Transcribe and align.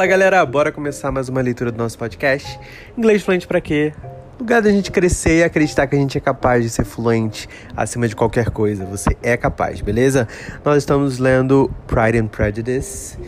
Fala 0.00 0.08
galera, 0.08 0.46
bora 0.46 0.72
começar 0.72 1.12
mais 1.12 1.28
uma 1.28 1.42
leitura 1.42 1.70
do 1.70 1.76
nosso 1.76 1.98
podcast. 1.98 2.58
Inglês 2.96 3.22
fluente 3.22 3.46
para 3.46 3.60
quê? 3.60 3.92
Lugar 4.38 4.62
da 4.62 4.70
gente 4.70 4.90
crescer 4.90 5.40
e 5.40 5.44
acreditar 5.44 5.86
que 5.86 5.94
a 5.94 5.98
gente 5.98 6.16
é 6.16 6.20
capaz 6.22 6.64
de 6.64 6.70
ser 6.70 6.86
fluente 6.86 7.46
acima 7.76 8.08
de 8.08 8.16
qualquer 8.16 8.48
coisa. 8.48 8.86
Você 8.86 9.14
é 9.22 9.36
capaz, 9.36 9.82
beleza? 9.82 10.26
Nós 10.64 10.78
estamos 10.78 11.18
lendo 11.18 11.70
Pride 11.86 12.16
and 12.16 12.28
Prejudice, 12.28 13.18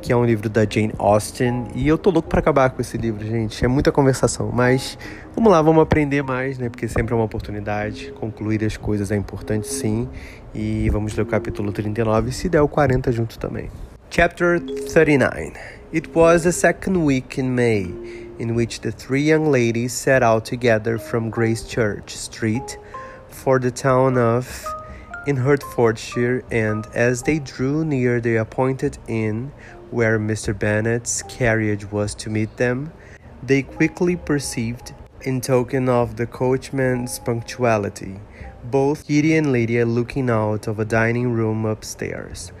que 0.00 0.12
é 0.12 0.16
um 0.16 0.24
livro 0.24 0.48
da 0.48 0.60
Jane 0.60 0.92
Austen, 0.98 1.66
e 1.74 1.88
eu 1.88 1.98
tô 1.98 2.10
louco 2.10 2.28
para 2.28 2.38
acabar 2.38 2.70
com 2.70 2.80
esse 2.80 2.96
livro, 2.96 3.26
gente. 3.26 3.64
É 3.64 3.66
muita 3.66 3.90
conversação, 3.90 4.52
mas 4.54 4.96
vamos 5.34 5.50
lá, 5.50 5.60
vamos 5.60 5.82
aprender 5.82 6.22
mais, 6.22 6.58
né? 6.58 6.68
Porque 6.68 6.86
sempre 6.86 7.12
é 7.12 7.16
uma 7.16 7.24
oportunidade. 7.24 8.12
Concluir 8.12 8.64
as 8.64 8.76
coisas 8.76 9.10
é 9.10 9.16
importante 9.16 9.66
sim. 9.66 10.08
E 10.54 10.88
vamos 10.90 11.12
ler 11.12 11.22
o 11.22 11.26
capítulo 11.26 11.72
39, 11.72 12.30
se 12.30 12.48
der 12.48 12.62
o 12.62 12.68
40 12.68 13.10
junto 13.10 13.36
também. 13.36 13.68
Chapter 14.08 14.60
39. 14.60 15.79
It 15.92 16.14
was 16.14 16.44
the 16.44 16.52
second 16.52 17.04
week 17.04 17.36
in 17.36 17.56
May 17.56 17.80
in 18.38 18.54
which 18.54 18.80
the 18.80 18.92
three 18.92 19.22
young 19.22 19.50
ladies 19.50 19.92
set 19.92 20.22
out 20.22 20.44
together 20.44 20.98
from 20.98 21.32
Gracechurch 21.32 22.10
Street 22.10 22.78
for 23.28 23.58
the 23.58 23.72
town 23.72 24.16
of 24.16 24.64
in 25.26 25.38
Hertfordshire, 25.38 26.44
and 26.48 26.86
as 26.94 27.24
they 27.24 27.40
drew 27.40 27.84
near 27.84 28.20
the 28.20 28.36
appointed 28.36 28.98
inn 29.08 29.50
where 29.90 30.16
Mr. 30.16 30.56
Bennet's 30.56 31.24
carriage 31.24 31.90
was 31.90 32.14
to 32.14 32.30
meet 32.30 32.56
them, 32.56 32.92
they 33.42 33.62
quickly 33.62 34.14
perceived, 34.14 34.94
in 35.22 35.40
token 35.40 35.88
of 35.88 36.14
the 36.14 36.26
coachman's 36.26 37.18
punctuality, 37.18 38.20
both 38.62 39.08
Kitty 39.08 39.34
and 39.34 39.50
Lydia 39.50 39.84
looking 39.84 40.30
out 40.30 40.68
of 40.68 40.78
a 40.78 40.84
dining 40.84 41.32
room 41.32 41.64
upstairs. 41.64 42.52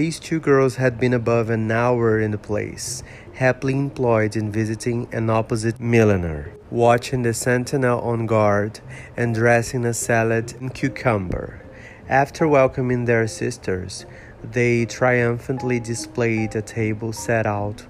These 0.00 0.18
two 0.18 0.40
girls 0.40 0.76
had 0.76 0.98
been 0.98 1.12
above 1.12 1.50
an 1.50 1.70
hour 1.70 2.18
in 2.18 2.30
the 2.30 2.38
place, 2.38 3.02
happily 3.34 3.74
employed 3.74 4.34
in 4.34 4.50
visiting 4.50 5.06
an 5.12 5.28
opposite 5.28 5.78
milliner, 5.78 6.52
watching 6.70 7.20
the 7.20 7.34
sentinel 7.34 8.00
on 8.00 8.24
guard, 8.24 8.80
and 9.14 9.34
dressing 9.34 9.84
a 9.84 9.92
salad 9.92 10.54
and 10.58 10.72
cucumber. 10.72 11.60
After 12.08 12.48
welcoming 12.48 13.04
their 13.04 13.26
sisters, 13.26 14.06
they 14.42 14.86
triumphantly 14.86 15.80
displayed 15.80 16.56
a 16.56 16.62
table 16.62 17.12
set 17.12 17.44
out 17.44 17.84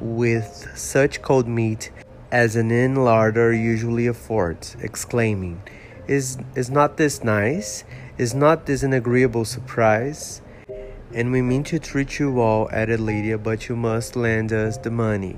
with 0.00 0.66
such 0.74 1.20
cold 1.20 1.46
meat 1.46 1.90
as 2.32 2.56
an 2.56 2.70
inn 2.70 2.94
larder 2.94 3.52
usually 3.52 4.06
affords, 4.06 4.78
exclaiming, 4.80 5.60
is, 6.08 6.38
is 6.54 6.70
not 6.70 6.96
this 6.96 7.22
nice? 7.22 7.84
Is 8.16 8.32
not 8.32 8.64
this 8.64 8.82
an 8.82 8.94
agreeable 8.94 9.44
surprise? 9.44 10.40
And 11.12 11.32
we 11.32 11.42
mean 11.42 11.64
to 11.64 11.78
treat 11.78 12.18
you 12.18 12.30
well, 12.32 12.68
added 12.70 13.00
Lydia, 13.00 13.36
but 13.36 13.68
you 13.68 13.74
must 13.74 14.14
lend 14.14 14.52
us 14.52 14.76
the 14.76 14.90
money, 14.90 15.36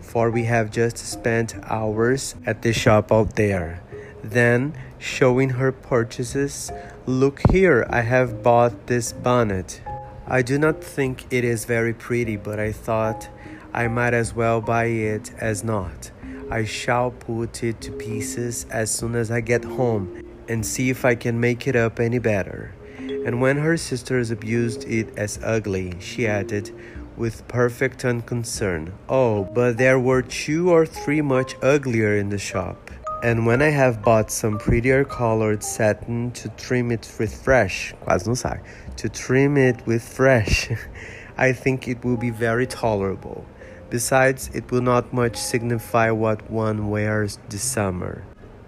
for 0.00 0.30
we 0.30 0.44
have 0.44 0.70
just 0.70 0.96
spent 0.98 1.56
hours 1.64 2.36
at 2.46 2.62
the 2.62 2.72
shop 2.72 3.10
out 3.10 3.34
there. 3.34 3.82
Then, 4.22 4.74
showing 4.98 5.50
her 5.50 5.72
purchases, 5.72 6.70
look 7.06 7.40
here, 7.50 7.86
I 7.90 8.02
have 8.02 8.42
bought 8.42 8.86
this 8.86 9.12
bonnet. 9.12 9.80
I 10.26 10.42
do 10.42 10.58
not 10.58 10.84
think 10.84 11.26
it 11.30 11.44
is 11.44 11.64
very 11.64 11.94
pretty, 11.94 12.36
but 12.36 12.60
I 12.60 12.70
thought 12.70 13.28
I 13.72 13.88
might 13.88 14.14
as 14.14 14.34
well 14.34 14.60
buy 14.60 14.84
it 14.84 15.32
as 15.38 15.64
not. 15.64 16.10
I 16.50 16.64
shall 16.64 17.10
put 17.10 17.62
it 17.62 17.80
to 17.82 17.92
pieces 17.92 18.66
as 18.70 18.90
soon 18.90 19.14
as 19.14 19.30
I 19.30 19.40
get 19.40 19.64
home 19.64 20.22
and 20.48 20.64
see 20.64 20.90
if 20.90 21.04
I 21.04 21.14
can 21.14 21.40
make 21.40 21.66
it 21.66 21.76
up 21.76 22.00
any 22.00 22.18
better. 22.18 22.74
And 23.10 23.40
when 23.40 23.58
her 23.58 23.76
sisters 23.76 24.30
abused 24.30 24.84
it 24.84 25.16
as 25.16 25.38
ugly, 25.42 25.94
she 26.00 26.26
added, 26.26 26.72
with 27.16 27.46
perfect 27.48 28.04
unconcern, 28.04 28.92
Oh, 29.08 29.44
but 29.44 29.76
there 29.76 29.98
were 29.98 30.22
two 30.22 30.70
or 30.70 30.86
three 30.86 31.20
much 31.20 31.56
uglier 31.62 32.16
in 32.16 32.28
the 32.28 32.38
shop. 32.38 32.90
And 33.22 33.44
when 33.44 33.60
I 33.60 33.70
have 33.70 34.02
bought 34.02 34.30
some 34.30 34.58
prettier 34.58 35.04
colored 35.04 35.64
satin 35.64 36.30
to 36.32 36.48
trim 36.50 36.92
it 36.92 37.12
with 37.18 37.34
fresh, 37.34 37.92
quase 38.02 38.26
não 38.26 38.36
sai, 38.36 38.60
to 38.96 39.08
trim 39.08 39.56
it 39.56 39.84
with 39.86 40.02
fresh, 40.02 40.70
I 41.36 41.52
think 41.52 41.88
it 41.88 42.04
will 42.04 42.16
be 42.16 42.30
very 42.30 42.66
tolerable. 42.66 43.44
Besides, 43.90 44.50
it 44.54 44.70
will 44.70 44.82
not 44.82 45.12
much 45.12 45.36
signify 45.36 46.10
what 46.10 46.48
one 46.50 46.90
wears 46.90 47.38
this 47.48 47.62
summer. 47.62 48.22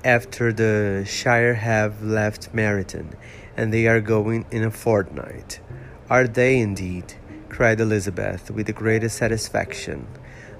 After 0.04 0.52
the 0.52 1.04
Shire 1.06 1.54
have 1.54 2.02
left 2.02 2.52
Meryton, 2.54 3.14
and 3.60 3.74
they 3.74 3.86
are 3.86 4.00
going 4.00 4.46
in 4.50 4.62
a 4.64 4.70
fortnight. 4.70 5.60
Are 6.08 6.26
they 6.26 6.58
indeed? 6.58 7.12
cried 7.50 7.78
Elizabeth 7.78 8.50
with 8.50 8.66
the 8.66 8.72
greatest 8.72 9.18
satisfaction. 9.18 10.06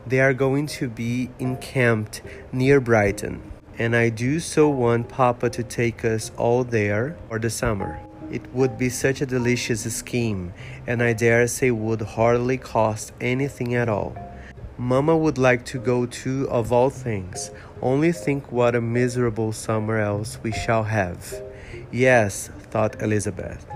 They 0.07 0.21
are 0.21 0.35
going 0.35 0.67
to 0.79 0.87
be 0.87 1.31
encamped 1.39 2.21
near 2.53 2.79
Brighton, 2.79 3.41
and 3.79 3.97
I 3.97 4.11
do 4.11 4.39
so 4.39 4.69
want 4.69 5.09
Papa 5.09 5.49
to 5.49 5.63
take 5.63 6.05
us 6.05 6.31
all 6.37 6.63
there 6.63 7.17
for 7.29 7.39
the 7.39 7.49
summer. 7.49 7.99
It 8.31 8.53
would 8.53 8.77
be 8.77 8.91
such 8.91 9.23
a 9.23 9.27
delicious 9.27 9.91
scheme, 9.97 10.53
and 10.87 11.03
I 11.03 11.15
dare 11.15 11.47
say 11.47 11.71
would 11.71 12.03
hardly 12.03 12.59
cost 12.59 13.13
anything 13.19 13.75
at 13.75 13.89
all. 13.89 14.15
Mamma 14.81 15.15
would 15.15 15.37
like 15.37 15.67
to 15.67 15.79
go 15.79 16.07
too, 16.07 16.49
of 16.49 16.73
all 16.73 16.89
things. 16.89 17.51
Only 17.83 18.13
think 18.13 18.51
what 18.51 18.75
a 18.75 18.81
miserable 18.81 19.53
summer 19.53 19.99
else 19.99 20.39
we 20.43 20.53
shall 20.53 20.85
have. 20.85 21.43
Yes, 21.93 22.49
thought 22.71 23.03
Elizabeth. 23.03 23.67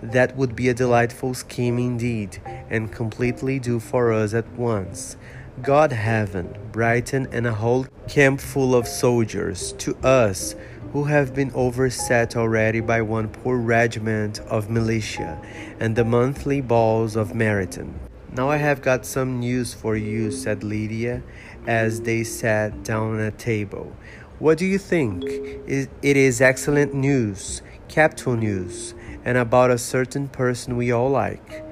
That 0.00 0.36
would 0.36 0.54
be 0.54 0.68
a 0.68 0.74
delightful 0.74 1.34
scheme 1.34 1.76
indeed, 1.80 2.40
and 2.70 2.92
completely 2.92 3.58
do 3.58 3.80
for 3.80 4.12
us 4.12 4.32
at 4.32 4.48
once. 4.52 5.16
God 5.60 5.90
heaven, 5.90 6.56
Brighton, 6.70 7.26
and 7.32 7.44
a 7.44 7.54
whole 7.54 7.88
camp 8.06 8.40
full 8.40 8.76
of 8.76 8.86
soldiers, 8.86 9.72
to 9.78 9.96
us, 10.04 10.54
who 10.92 11.02
have 11.02 11.34
been 11.34 11.50
overset 11.52 12.36
already 12.36 12.78
by 12.78 13.02
one 13.02 13.26
poor 13.26 13.56
regiment 13.56 14.38
of 14.48 14.70
militia, 14.70 15.36
and 15.80 15.96
the 15.96 16.04
monthly 16.04 16.60
balls 16.60 17.16
of 17.16 17.32
Meryton. 17.32 18.07
Now 18.32 18.50
I 18.50 18.56
have 18.56 18.82
got 18.82 19.06
some 19.06 19.40
news 19.40 19.74
for 19.74 19.96
you, 19.96 20.30
said 20.30 20.62
Lydia, 20.62 21.22
as 21.66 22.02
they 22.02 22.24
sat 22.24 22.84
down 22.84 23.20
at 23.20 23.38
table. 23.38 23.96
What 24.38 24.58
do 24.58 24.66
you 24.66 24.78
think? 24.78 25.24
It 25.24 25.88
is 26.02 26.40
excellent 26.40 26.94
news, 26.94 27.62
capital 27.88 28.36
news, 28.36 28.94
and 29.24 29.36
about 29.38 29.70
a 29.70 29.78
certain 29.78 30.28
person 30.28 30.76
we 30.76 30.92
all 30.92 31.10
like. 31.10 31.64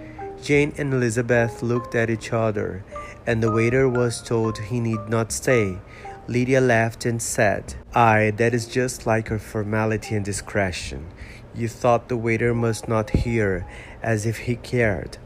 Jane 0.42 0.72
and 0.78 0.92
Elizabeth 0.92 1.62
looked 1.62 1.94
at 1.94 2.10
each 2.10 2.32
other, 2.32 2.84
and 3.26 3.42
the 3.42 3.52
waiter 3.52 3.88
was 3.88 4.22
told 4.22 4.58
he 4.58 4.80
need 4.80 5.08
not 5.08 5.32
stay. 5.32 5.78
Lydia 6.26 6.60
laughed 6.60 7.06
and 7.06 7.22
said, 7.22 7.74
Aye, 7.94 8.32
that 8.36 8.54
is 8.54 8.66
just 8.66 9.06
like 9.06 9.28
her 9.28 9.38
formality 9.38 10.16
and 10.16 10.24
discretion. 10.24 11.06
You 11.54 11.68
thought 11.68 12.08
the 12.08 12.16
waiter 12.16 12.54
must 12.54 12.88
not 12.88 13.10
hear, 13.10 13.66
as 14.02 14.26
if 14.26 14.38
he 14.38 14.56
cared. 14.56 15.18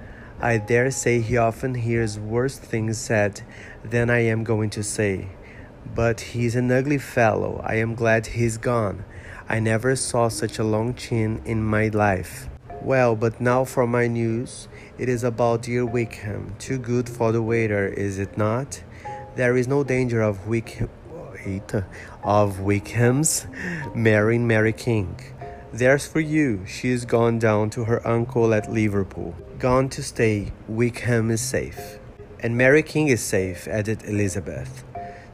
I 0.42 0.56
dare 0.56 0.90
say 0.90 1.20
he 1.20 1.36
often 1.36 1.74
hears 1.74 2.18
worse 2.18 2.58
things 2.58 2.96
said 2.96 3.42
than 3.84 4.08
I 4.08 4.20
am 4.20 4.42
going 4.42 4.70
to 4.70 4.82
say. 4.82 5.28
But 5.94 6.20
he's 6.32 6.56
an 6.56 6.72
ugly 6.72 6.96
fellow. 6.96 7.60
I 7.62 7.74
am 7.74 7.94
glad 7.94 8.26
he's 8.26 8.56
gone. 8.56 9.04
I 9.50 9.60
never 9.60 9.94
saw 9.96 10.28
such 10.28 10.58
a 10.58 10.64
long 10.64 10.94
chin 10.94 11.42
in 11.44 11.62
my 11.62 11.88
life. 11.88 12.48
Well, 12.80 13.16
but 13.16 13.38
now 13.38 13.64
for 13.64 13.86
my 13.86 14.06
news. 14.06 14.66
It 14.96 15.10
is 15.10 15.24
about 15.24 15.62
dear 15.62 15.84
Wickham. 15.84 16.54
Too 16.58 16.78
good 16.78 17.10
for 17.10 17.32
the 17.32 17.42
waiter, 17.42 17.86
is 17.86 18.18
it 18.18 18.38
not? 18.38 18.82
There 19.36 19.58
is 19.58 19.68
no 19.68 19.84
danger 19.84 20.22
of 20.22 20.46
Wickham, 20.46 20.88
of 22.24 22.60
Wickham's 22.60 23.46
marrying 23.94 24.46
Mary 24.46 24.72
King. 24.72 25.20
There's 25.72 26.06
for 26.06 26.20
you. 26.20 26.64
She's 26.66 27.04
gone 27.04 27.38
down 27.38 27.68
to 27.70 27.84
her 27.84 28.06
uncle 28.08 28.54
at 28.54 28.72
Liverpool. 28.72 29.34
Gone 29.60 29.88
to 29.90 30.02
stay. 30.02 30.52
Wickham 30.68 31.30
is 31.30 31.40
safe. 31.40 31.98
And 32.40 32.56
Mary 32.56 32.82
King 32.82 33.08
is 33.08 33.20
safe, 33.20 33.68
added 33.68 34.02
Elizabeth 34.04 34.84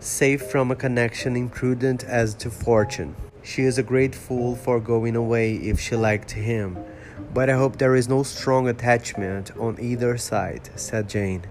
safe 0.06 0.42
from 0.42 0.70
a 0.70 0.76
connection 0.76 1.36
imprudent 1.36 2.04
as 2.04 2.34
to 2.34 2.50
fortune. 2.50 3.16
She 3.42 3.62
is 3.62 3.78
a 3.78 3.82
great 3.82 4.14
fool 4.14 4.54
for 4.54 4.78
going 4.80 5.16
away 5.16 5.54
if 5.54 5.80
she 5.80 5.96
liked 5.96 6.32
him, 6.32 6.78
but 7.34 7.50
I 7.50 7.54
hope 7.54 7.78
there 7.78 7.96
is 7.96 8.08
no 8.08 8.22
strong 8.22 8.68
attachment 8.68 9.56
on 9.56 9.78
either 9.80 10.16
side, 10.16 10.70
said 10.76 11.08
Jane. 11.08 11.42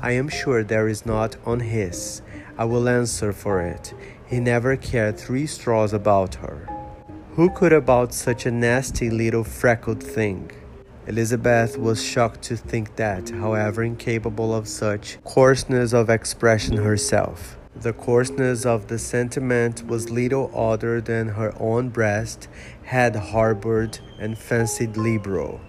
I 0.00 0.12
am 0.12 0.28
sure 0.28 0.62
there 0.62 0.88
is 0.88 1.06
not 1.06 1.36
on 1.44 1.60
his. 1.60 2.22
I 2.58 2.64
will 2.64 2.88
answer 2.88 3.32
for 3.32 3.60
it. 3.60 3.94
He 4.26 4.40
never 4.40 4.76
cared 4.76 5.18
three 5.18 5.46
straws 5.46 5.92
about 5.92 6.36
her. 6.36 6.68
Who 7.34 7.50
could 7.50 7.72
about 7.72 8.14
such 8.14 8.46
a 8.46 8.50
nasty 8.50 9.10
little 9.10 9.44
freckled 9.44 10.02
thing? 10.02 10.50
Elizabeth 11.08 11.78
was 11.78 12.02
shocked 12.02 12.42
to 12.42 12.56
think 12.56 12.96
that, 12.96 13.30
however 13.30 13.84
incapable 13.84 14.52
of 14.52 14.66
such 14.66 15.22
coarseness 15.22 15.92
of 15.92 16.10
expression 16.10 16.76
herself, 16.76 17.56
the 17.76 17.92
coarseness 17.92 18.66
of 18.66 18.88
the 18.88 18.98
sentiment 18.98 19.86
was 19.86 20.10
little 20.10 20.50
other 20.52 21.00
than 21.00 21.28
her 21.28 21.54
own 21.60 21.90
breast 21.90 22.48
had 22.82 23.14
harbored 23.14 24.00
and 24.18 24.36
fancied 24.36 24.96
liberal. 24.96 25.60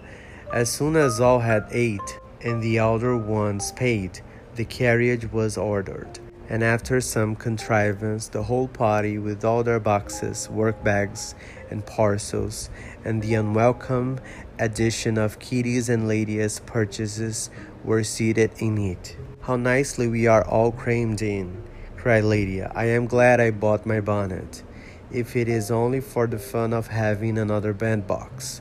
As 0.52 0.70
soon 0.70 0.96
as 0.96 1.20
all 1.20 1.38
had 1.38 1.68
ate, 1.70 2.18
and 2.40 2.60
the 2.60 2.78
elder 2.78 3.16
ones 3.16 3.70
paid, 3.72 4.20
the 4.56 4.64
carriage 4.64 5.30
was 5.30 5.56
ordered, 5.56 6.18
and 6.48 6.64
after 6.64 7.00
some 7.00 7.36
contrivance, 7.36 8.26
the 8.26 8.42
whole 8.42 8.66
party, 8.66 9.18
with 9.18 9.44
all 9.44 9.62
their 9.62 9.78
boxes, 9.78 10.48
work 10.48 10.82
bags, 10.82 11.34
and 11.70 11.84
parcels, 11.84 12.70
and 13.04 13.22
the 13.22 13.34
unwelcome 13.34 14.18
addition 14.58 15.18
of 15.18 15.38
Kitty's 15.38 15.88
and 15.88 16.08
Lydia's 16.08 16.60
purchases, 16.60 17.50
were 17.84 18.04
seated 18.04 18.50
in 18.58 18.78
it. 18.78 19.16
How 19.40 19.56
nicely 19.56 20.08
we 20.08 20.26
are 20.26 20.46
all 20.46 20.72
crammed 20.72 21.22
in, 21.22 21.62
cried 21.96 22.24
Lydia. 22.24 22.70
I 22.74 22.86
am 22.86 23.06
glad 23.06 23.40
I 23.40 23.50
bought 23.50 23.86
my 23.86 24.00
bonnet, 24.00 24.62
if 25.10 25.36
it 25.36 25.48
is 25.48 25.70
only 25.70 26.00
for 26.00 26.26
the 26.26 26.38
fun 26.38 26.72
of 26.72 26.88
having 26.88 27.38
another 27.38 27.72
bandbox. 27.72 28.60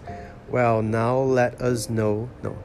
Well, 0.50 0.82
now 0.82 1.18
let 1.18 1.62
us 1.62 1.90
know, 1.90 2.30
no, 2.42 2.58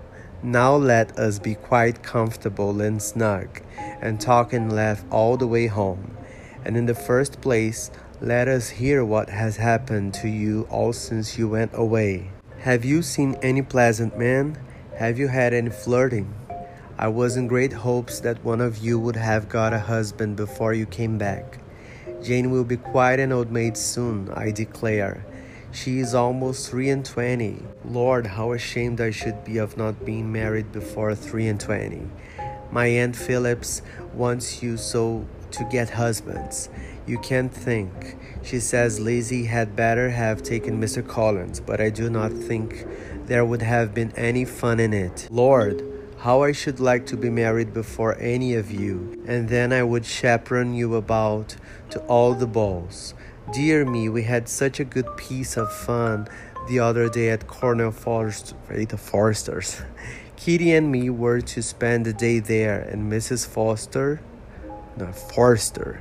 now 0.42 0.76
let 0.76 1.18
us 1.18 1.38
be 1.38 1.54
quite 1.54 2.02
comfortable 2.02 2.80
and 2.80 3.02
snug, 3.02 3.60
and 4.00 4.20
talk 4.20 4.52
and 4.52 4.72
laugh 4.72 5.04
all 5.10 5.36
the 5.36 5.46
way 5.46 5.66
home. 5.66 6.16
And 6.64 6.76
in 6.76 6.86
the 6.86 6.94
first 6.94 7.40
place, 7.40 7.90
let 8.20 8.46
us 8.46 8.68
hear 8.68 9.04
what 9.04 9.30
has 9.30 9.56
happened 9.56 10.14
to 10.14 10.28
you 10.28 10.68
all 10.70 10.92
since 10.92 11.36
you 11.36 11.48
went 11.48 11.72
away. 11.74 12.30
Have 12.62 12.84
you 12.84 13.02
seen 13.02 13.34
any 13.42 13.60
pleasant 13.60 14.16
men? 14.16 14.56
Have 14.96 15.18
you 15.18 15.26
had 15.26 15.52
any 15.52 15.70
flirting? 15.70 16.32
I 16.96 17.08
was 17.08 17.36
in 17.36 17.48
great 17.48 17.72
hopes 17.72 18.20
that 18.20 18.44
one 18.44 18.60
of 18.60 18.78
you 18.78 19.00
would 19.00 19.16
have 19.16 19.48
got 19.48 19.72
a 19.72 19.80
husband 19.80 20.36
before 20.36 20.72
you 20.72 20.86
came 20.86 21.18
back. 21.18 21.58
Jane 22.22 22.52
will 22.52 22.62
be 22.62 22.76
quite 22.76 23.18
an 23.18 23.32
old 23.32 23.50
maid 23.50 23.76
soon, 23.76 24.30
I 24.30 24.52
declare 24.52 25.24
she 25.72 25.98
is 25.98 26.14
almost 26.14 26.70
three 26.70 26.90
and 26.90 27.04
twenty. 27.04 27.62
Lord, 27.84 28.26
how 28.26 28.52
ashamed 28.52 29.00
I 29.00 29.10
should 29.10 29.42
be 29.42 29.58
of 29.58 29.76
not 29.76 30.04
being 30.04 30.30
married 30.30 30.70
before 30.70 31.14
three 31.14 31.48
and 31.48 31.58
twenty. 31.58 32.02
My 32.70 32.86
Aunt 32.86 33.16
Phillips 33.16 33.82
wants 34.14 34.62
you 34.62 34.76
so 34.76 35.26
to 35.50 35.64
get 35.64 35.90
husbands. 35.90 36.68
You 37.06 37.18
can't 37.18 37.52
think. 37.52 38.16
She 38.42 38.60
says 38.60 39.00
Lizzie 39.00 39.44
had 39.44 39.74
better 39.74 40.10
have 40.10 40.42
taken 40.42 40.80
Mr. 40.80 41.06
Collins, 41.06 41.58
but 41.58 41.80
I 41.80 41.90
do 41.90 42.08
not 42.08 42.32
think 42.32 42.86
there 43.26 43.44
would 43.44 43.62
have 43.62 43.92
been 43.92 44.12
any 44.16 44.44
fun 44.44 44.78
in 44.78 44.92
it. 44.92 45.28
Lord, 45.30 45.82
how 46.18 46.42
I 46.42 46.52
should 46.52 46.78
like 46.78 47.06
to 47.06 47.16
be 47.16 47.30
married 47.30 47.74
before 47.74 48.16
any 48.20 48.54
of 48.54 48.70
you, 48.70 49.20
and 49.26 49.48
then 49.48 49.72
I 49.72 49.82
would 49.82 50.06
chaperon 50.06 50.74
you 50.74 50.94
about 50.94 51.56
to 51.90 51.98
all 52.02 52.34
the 52.34 52.46
balls. 52.46 53.14
Dear 53.52 53.84
me, 53.84 54.08
we 54.08 54.22
had 54.22 54.48
such 54.48 54.78
a 54.78 54.84
good 54.84 55.16
piece 55.16 55.56
of 55.56 55.72
fun 55.72 56.28
the 56.68 56.78
other 56.78 57.08
day 57.08 57.30
at 57.30 57.48
Colonel 57.48 57.90
Forest, 57.90 58.54
Forster's. 58.96 59.82
Kitty 60.36 60.72
and 60.72 60.90
me 60.92 61.10
were 61.10 61.40
to 61.40 61.62
spend 61.62 62.06
the 62.06 62.12
day 62.12 62.38
there, 62.38 62.80
and 62.80 63.10
Mrs. 63.10 63.46
Foster, 63.46 64.20
no, 64.96 65.12
Forster, 65.12 66.00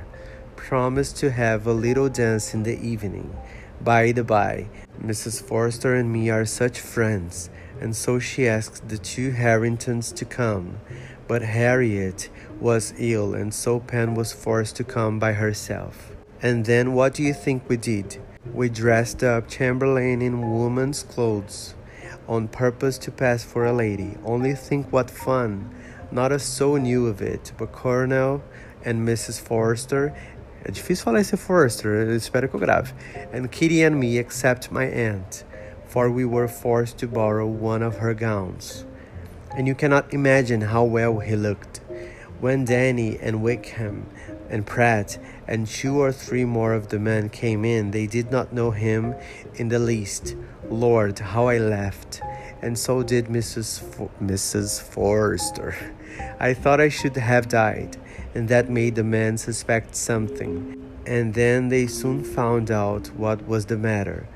promised 0.62 1.16
to 1.16 1.28
have 1.28 1.66
a 1.66 1.72
little 1.72 2.08
dance 2.08 2.54
in 2.54 2.62
the 2.62 2.78
evening. 2.78 3.36
By 3.80 4.12
the 4.12 4.22
by, 4.22 4.68
Mrs. 5.04 5.42
Forster 5.42 5.96
and 5.96 6.12
me 6.12 6.30
are 6.30 6.44
such 6.44 6.78
friends, 6.78 7.50
and 7.80 7.96
so 7.96 8.20
she 8.20 8.46
asked 8.46 8.88
the 8.88 8.96
two 8.96 9.32
Harringtons 9.32 10.12
to 10.12 10.24
come. 10.24 10.78
But 11.26 11.42
Harriet 11.42 12.30
was 12.60 12.94
ill, 12.96 13.34
and 13.34 13.52
so 13.52 13.80
Pen 13.80 14.14
was 14.14 14.32
forced 14.32 14.76
to 14.76 14.84
come 14.84 15.18
by 15.18 15.32
herself. 15.32 16.12
And 16.40 16.64
then 16.64 16.94
what 16.94 17.14
do 17.14 17.24
you 17.24 17.34
think 17.34 17.68
we 17.68 17.76
did? 17.76 18.22
We 18.54 18.68
dressed 18.68 19.24
up 19.24 19.48
Chamberlain 19.48 20.22
in 20.22 20.48
woman's 20.48 21.02
clothes 21.02 21.74
on 22.28 22.46
purpose 22.46 22.98
to 22.98 23.10
pass 23.10 23.42
for 23.42 23.66
a 23.66 23.72
lady. 23.72 24.16
Only 24.24 24.54
think 24.54 24.92
what 24.92 25.10
fun! 25.10 25.74
Not 26.12 26.30
a 26.30 26.38
soul 26.38 26.76
knew 26.76 27.08
of 27.08 27.20
it, 27.20 27.52
but 27.58 27.72
Colonel 27.72 28.44
and 28.84 29.06
Mrs. 29.06 29.40
Forrester. 29.40 30.14
É 30.64 30.70
difícil 30.70 31.04
falar 31.04 31.20
esse 31.20 31.36
Forrester, 31.36 31.90
eu 31.90 32.16
espero 32.16 32.48
que 32.48 32.54
eu 32.54 32.60
grave. 32.60 32.92
And 33.32 33.48
Kitty 33.48 33.82
and 33.82 33.96
me, 33.96 34.18
except 34.18 34.72
my 34.72 34.84
aunt, 34.84 35.44
for 35.86 36.08
we 36.08 36.24
were 36.24 36.48
forced 36.48 36.98
to 36.98 37.08
borrow 37.08 37.46
one 37.46 37.84
of 37.84 37.98
her 37.98 38.14
gowns. 38.14 38.86
And 39.56 39.66
you 39.66 39.74
cannot 39.74 40.14
imagine 40.14 40.62
how 40.62 40.84
well 40.84 41.18
he 41.18 41.36
looked. 41.36 41.80
When 42.40 42.64
Danny 42.64 43.18
and 43.20 43.42
Wickham 43.42 44.06
and 44.52 44.66
Pratt 44.66 45.18
and 45.48 45.66
two 45.66 46.00
or 46.00 46.12
three 46.12 46.44
more 46.44 46.74
of 46.74 46.88
the 46.88 46.98
men 46.98 47.28
came 47.30 47.64
in. 47.64 47.90
They 47.90 48.06
did 48.06 48.30
not 48.30 48.52
know 48.52 48.70
him 48.70 49.14
in 49.56 49.68
the 49.68 49.78
least. 49.78 50.36
Lord, 50.68 51.18
how 51.18 51.48
I 51.48 51.58
laughed. 51.58 52.20
And 52.60 52.78
so 52.78 53.02
did 53.02 53.26
Mrs. 53.26 53.82
Mrs. 54.22 54.80
Forrester. 54.80 55.74
I 56.38 56.54
thought 56.54 56.80
I 56.80 56.88
should 56.90 57.16
have 57.16 57.48
died, 57.48 57.96
and 58.34 58.48
that 58.48 58.70
made 58.70 58.94
the 58.94 59.04
men 59.04 59.38
suspect 59.38 59.94
something. 59.94 60.78
And 61.06 61.34
then 61.34 61.68
they 61.68 61.86
soon 61.86 62.24
found 62.24 62.70
out 62.70 63.08
what 63.08 63.46
was 63.46 63.66
the 63.66 63.76
matter. 63.76 64.26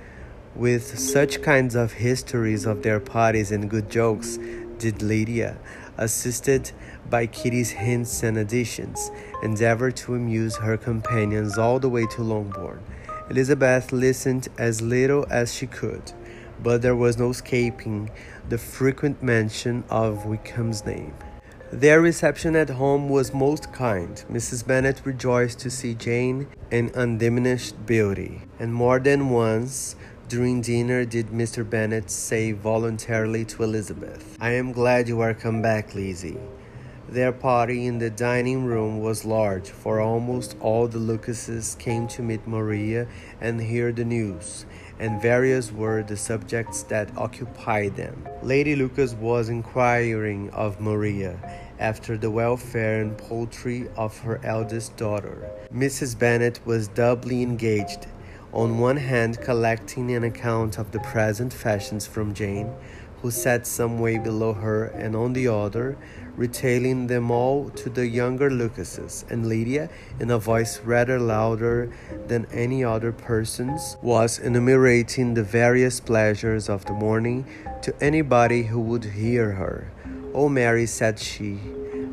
With 0.55 0.99
such 0.99 1.43
kinds 1.43 1.75
of 1.75 1.93
histories 1.93 2.65
of 2.65 2.83
their 2.83 3.01
parties 3.01 3.53
and 3.53 3.71
good 3.71 3.91
jokes, 3.91 4.39
did 4.79 5.03
Lydia, 5.03 5.57
assisted 5.97 6.73
by 7.09 7.27
Kitty's 7.27 7.71
hints 7.71 8.23
and 8.23 8.37
additions, 8.37 9.11
endeavor 9.43 9.91
to 9.91 10.15
amuse 10.15 10.57
her 10.57 10.77
companions 10.77 11.57
all 11.57 11.79
the 11.79 11.89
way 11.89 12.07
to 12.07 12.23
Longbourn. 12.23 12.83
Elizabeth 13.31 13.93
listened 13.93 14.49
as 14.59 14.81
little 14.83 15.27
as 15.31 15.55
she 15.55 15.67
could, 15.67 16.13
but 16.63 16.83
there 16.83 16.97
was 16.97 17.19
no 17.19 17.31
escaping 17.31 18.11
the 18.49 18.59
frequent 18.59 19.23
mention 19.23 19.85
of 19.91 20.27
Wickham's 20.27 20.85
name. 20.85 21.15
Their 21.73 22.01
reception 22.01 22.55
at 22.55 22.71
home 22.71 23.09
was 23.09 23.35
most 23.35 23.73
kind. 23.73 24.25
Mrs. 24.31 24.65
Bennet 24.65 25.03
rejoiced 25.05 25.59
to 25.61 25.71
see 25.71 25.95
Jane 25.95 26.47
in 26.71 26.93
undiminished 26.95 27.85
beauty, 27.87 28.43
and 28.61 28.73
more 28.73 29.01
than 29.01 29.31
once 29.31 29.97
during 30.29 30.61
dinner 30.61 31.05
did 31.05 31.31
Mr. 31.31 31.69
Bennet 31.69 32.09
say 32.09 32.53
voluntarily 32.53 33.45
to 33.47 33.65
Elizabeth, 33.65 34.37
I 34.41 34.51
am 34.51 34.71
glad 34.71 35.09
you 35.09 35.21
are 35.21 35.35
come 35.35 35.61
back, 35.61 35.93
Lizzie. 35.93 36.39
Their 37.09 37.33
party 37.33 37.87
in 37.87 37.99
the 37.99 38.11
dining 38.11 38.65
room 38.65 39.01
was 39.01 39.25
large, 39.25 39.71
for 39.71 40.01
almost 40.01 40.57
all 40.61 40.87
the 40.87 40.99
Lucases 40.99 41.77
came 41.81 42.07
to 42.09 42.23
meet 42.23 42.47
Maria 42.47 43.09
and 43.41 43.61
hear 43.61 43.91
the 43.91 44.05
news, 44.05 44.67
and 44.99 45.21
various 45.21 45.73
were 45.73 46.03
the 46.03 46.17
subjects 46.17 46.83
that 46.85 47.11
occupied 47.17 47.97
them. 47.97 48.27
Lady 48.43 48.75
Lucas 48.77 49.15
was 49.15 49.49
inquiring 49.49 50.51
of 50.51 50.81
Maria 50.81 51.39
after 51.79 52.17
the 52.17 52.31
welfare 52.31 53.03
and 53.03 53.17
poultry 53.19 53.89
of 53.97 54.19
her 54.21 54.41
eldest 54.43 54.97
daughter. 54.97 55.51
Mrs. 55.73 56.19
Bennet 56.19 56.61
was 56.65 56.89
doubly 56.89 57.43
engaged, 57.43 58.07
on 58.53 58.79
one 58.79 58.97
hand 58.97 59.39
collecting 59.43 60.13
an 60.13 60.25
account 60.25 60.79
of 60.79 60.91
the 60.93 61.01
present 61.01 61.53
fashions 61.53 62.07
from 62.07 62.33
Jane, 62.33 62.73
who 63.21 63.31
sat 63.31 63.67
some 63.67 63.99
way 63.99 64.19
below 64.19 64.53
her, 64.55 64.85
and 64.85 65.15
on 65.15 65.33
the 65.33 65.49
other, 65.49 65.97
retailing 66.37 67.07
them 67.07 67.31
all 67.31 67.71
to 67.71 67.89
the 67.89 68.07
younger 68.07 68.51
Lucases, 68.51 69.25
and 69.31 69.49
Lydia, 69.49 69.89
in 70.21 70.31
a 70.31 70.39
voice 70.39 70.81
rather 70.81 71.19
louder 71.19 71.91
than 72.29 72.47
any 72.53 72.85
other 72.85 73.13
person's, 73.13 73.97
was 74.03 74.39
enumerating 74.39 75.35
the 75.35 75.43
various 75.43 75.99
pleasures 75.99 76.69
of 76.69 76.85
the 76.85 76.93
morning 76.93 77.47
to 77.83 77.95
anybody 78.01 78.65
who 78.65 78.81
would 78.81 79.05
hear 79.05 79.53
her. 79.53 79.91
Oh, 80.35 80.49
Mary, 80.49 80.87
said 80.87 81.19
she, 81.19 81.59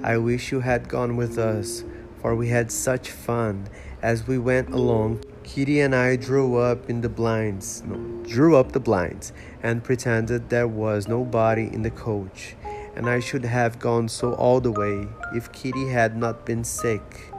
I 0.01 0.18
wish 0.18 0.51
you 0.51 0.62
had 0.62 0.88
gone 0.88 1.18
with 1.18 1.38
us, 1.38 1.84
for 2.22 2.36
we 2.36 2.48
had 2.48 2.72
such 2.72 3.12
fun 3.12 3.68
as 4.01 4.27
we 4.27 4.38
went 4.38 4.70
along. 4.70 5.24
Kitty 5.44 5.82
and 5.82 5.94
I 5.94 6.15
drew 6.15 6.56
up 6.56 6.89
in 6.89 7.01
the 7.01 7.10
blinds, 7.10 7.84
no, 7.86 7.98
drew 8.24 8.56
up 8.56 8.72
the 8.72 8.80
blinds, 8.80 9.34
and 9.62 9.84
pretended 9.84 10.50
there 10.50 10.68
was 10.68 11.10
nobody 11.10 11.63
in 11.63 11.82
the 11.82 11.92
coach 11.92 12.56
and 12.95 13.09
I 13.09 13.19
should 13.19 13.45
have 13.45 13.79
gone 13.79 14.07
so 14.07 14.33
all 14.33 14.59
the 14.59 14.71
way 14.71 15.07
if 15.35 15.51
Kitty 15.51 15.89
had 15.89 16.15
not 16.15 16.45
been 16.45 16.63
sick. 16.63 17.31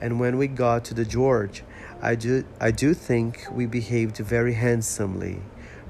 And 0.00 0.20
when 0.20 0.36
we 0.36 0.46
got 0.46 0.84
to 0.86 0.94
the 0.94 1.04
George, 1.04 1.62
I 2.02 2.14
do, 2.14 2.44
I 2.60 2.70
do 2.70 2.92
think 2.92 3.46
we 3.50 3.66
behaved 3.66 4.18
very 4.18 4.52
handsomely, 4.54 5.40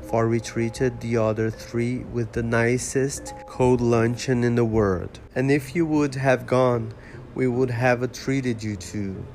for 0.03 0.29
we 0.29 0.39
treated 0.39 1.01
the 1.01 1.17
other 1.17 1.51
three 1.51 1.99
with 1.99 2.33
the 2.33 2.43
nicest 2.43 3.35
cold 3.47 3.81
luncheon 3.81 4.45
in 4.45 4.55
the 4.55 4.65
world. 4.65 5.19
And 5.35 5.51
if 5.51 5.75
you 5.75 5.85
would 5.87 6.15
have 6.15 6.47
gone, 6.47 6.93
we 7.35 7.49
would 7.49 7.71
have 7.71 8.13
treated 8.13 8.63
you 8.63 8.77
too. 8.77 9.27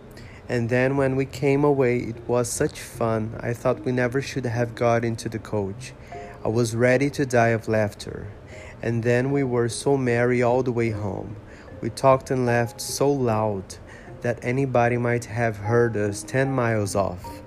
And 0.48 0.70
then 0.70 0.98
when 0.98 1.16
we 1.16 1.26
came 1.26 1.64
away, 1.64 1.98
it 1.98 2.28
was 2.28 2.50
such 2.50 2.80
fun, 2.80 3.38
I 3.40 3.54
thought 3.54 3.86
we 3.86 3.92
never 3.92 4.22
should 4.22 4.46
have 4.46 4.76
got 4.76 5.06
into 5.06 5.30
the 5.30 5.40
coach. 5.40 5.94
I 6.44 6.48
was 6.48 6.76
ready 6.76 7.10
to 7.12 7.26
die 7.26 7.50
of 7.50 7.68
laughter. 7.68 8.28
And 8.82 9.04
then 9.04 9.32
we 9.32 9.44
were 9.44 9.70
so 9.70 9.98
merry 9.98 10.42
all 10.42 10.64
the 10.64 10.72
way 10.72 10.90
home. 10.90 11.36
We 11.82 11.90
talked 11.90 12.32
and 12.32 12.46
laughed 12.46 12.82
so 12.82 13.12
loud 13.12 13.76
that 14.22 14.40
anybody 14.44 14.98
might 14.98 15.26
have 15.26 15.58
heard 15.58 15.98
us 15.98 16.24
ten 16.24 16.52
miles 16.52 16.96
off. 16.96 17.42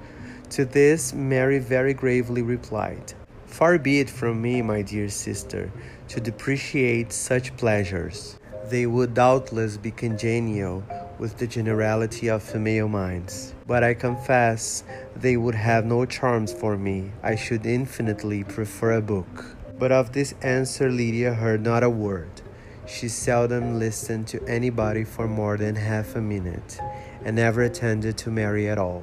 To 0.50 0.64
this, 0.64 1.12
Mary 1.12 1.58
very 1.58 1.94
gravely 1.94 2.42
replied, 2.42 3.14
Far 3.46 3.78
be 3.78 4.00
it 4.00 4.10
from 4.10 4.42
me, 4.42 4.62
my 4.62 4.82
dear 4.82 5.08
sister, 5.08 5.70
to 6.08 6.20
depreciate 6.20 7.12
such 7.12 7.56
pleasures. 7.56 8.38
They 8.68 8.86
would 8.86 9.14
doubtless 9.14 9.76
be 9.76 9.90
congenial 9.90 10.82
with 11.18 11.38
the 11.38 11.46
generality 11.46 12.28
of 12.28 12.42
female 12.42 12.88
minds, 12.88 13.54
but 13.66 13.84
I 13.84 13.94
confess 13.94 14.82
they 15.14 15.36
would 15.36 15.54
have 15.54 15.84
no 15.86 16.04
charms 16.04 16.52
for 16.52 16.76
me. 16.76 17.12
I 17.22 17.36
should 17.36 17.66
infinitely 17.66 18.42
prefer 18.42 18.94
a 18.94 19.02
book. 19.02 19.53
But 19.78 19.90
of 19.90 20.12
this 20.12 20.34
answer 20.40 20.88
Lydia 20.88 21.34
heard 21.34 21.62
not 21.62 21.82
a 21.82 21.90
word. 21.90 22.42
She 22.86 23.08
seldom 23.08 23.78
listened 23.78 24.28
to 24.28 24.42
anybody 24.44 25.04
for 25.04 25.26
more 25.26 25.56
than 25.56 25.74
half 25.76 26.14
a 26.14 26.20
minute, 26.20 26.78
and 27.24 27.36
never 27.36 27.62
attended 27.62 28.16
to 28.18 28.30
Mary 28.30 28.68
at 28.68 28.78
all. 28.78 29.02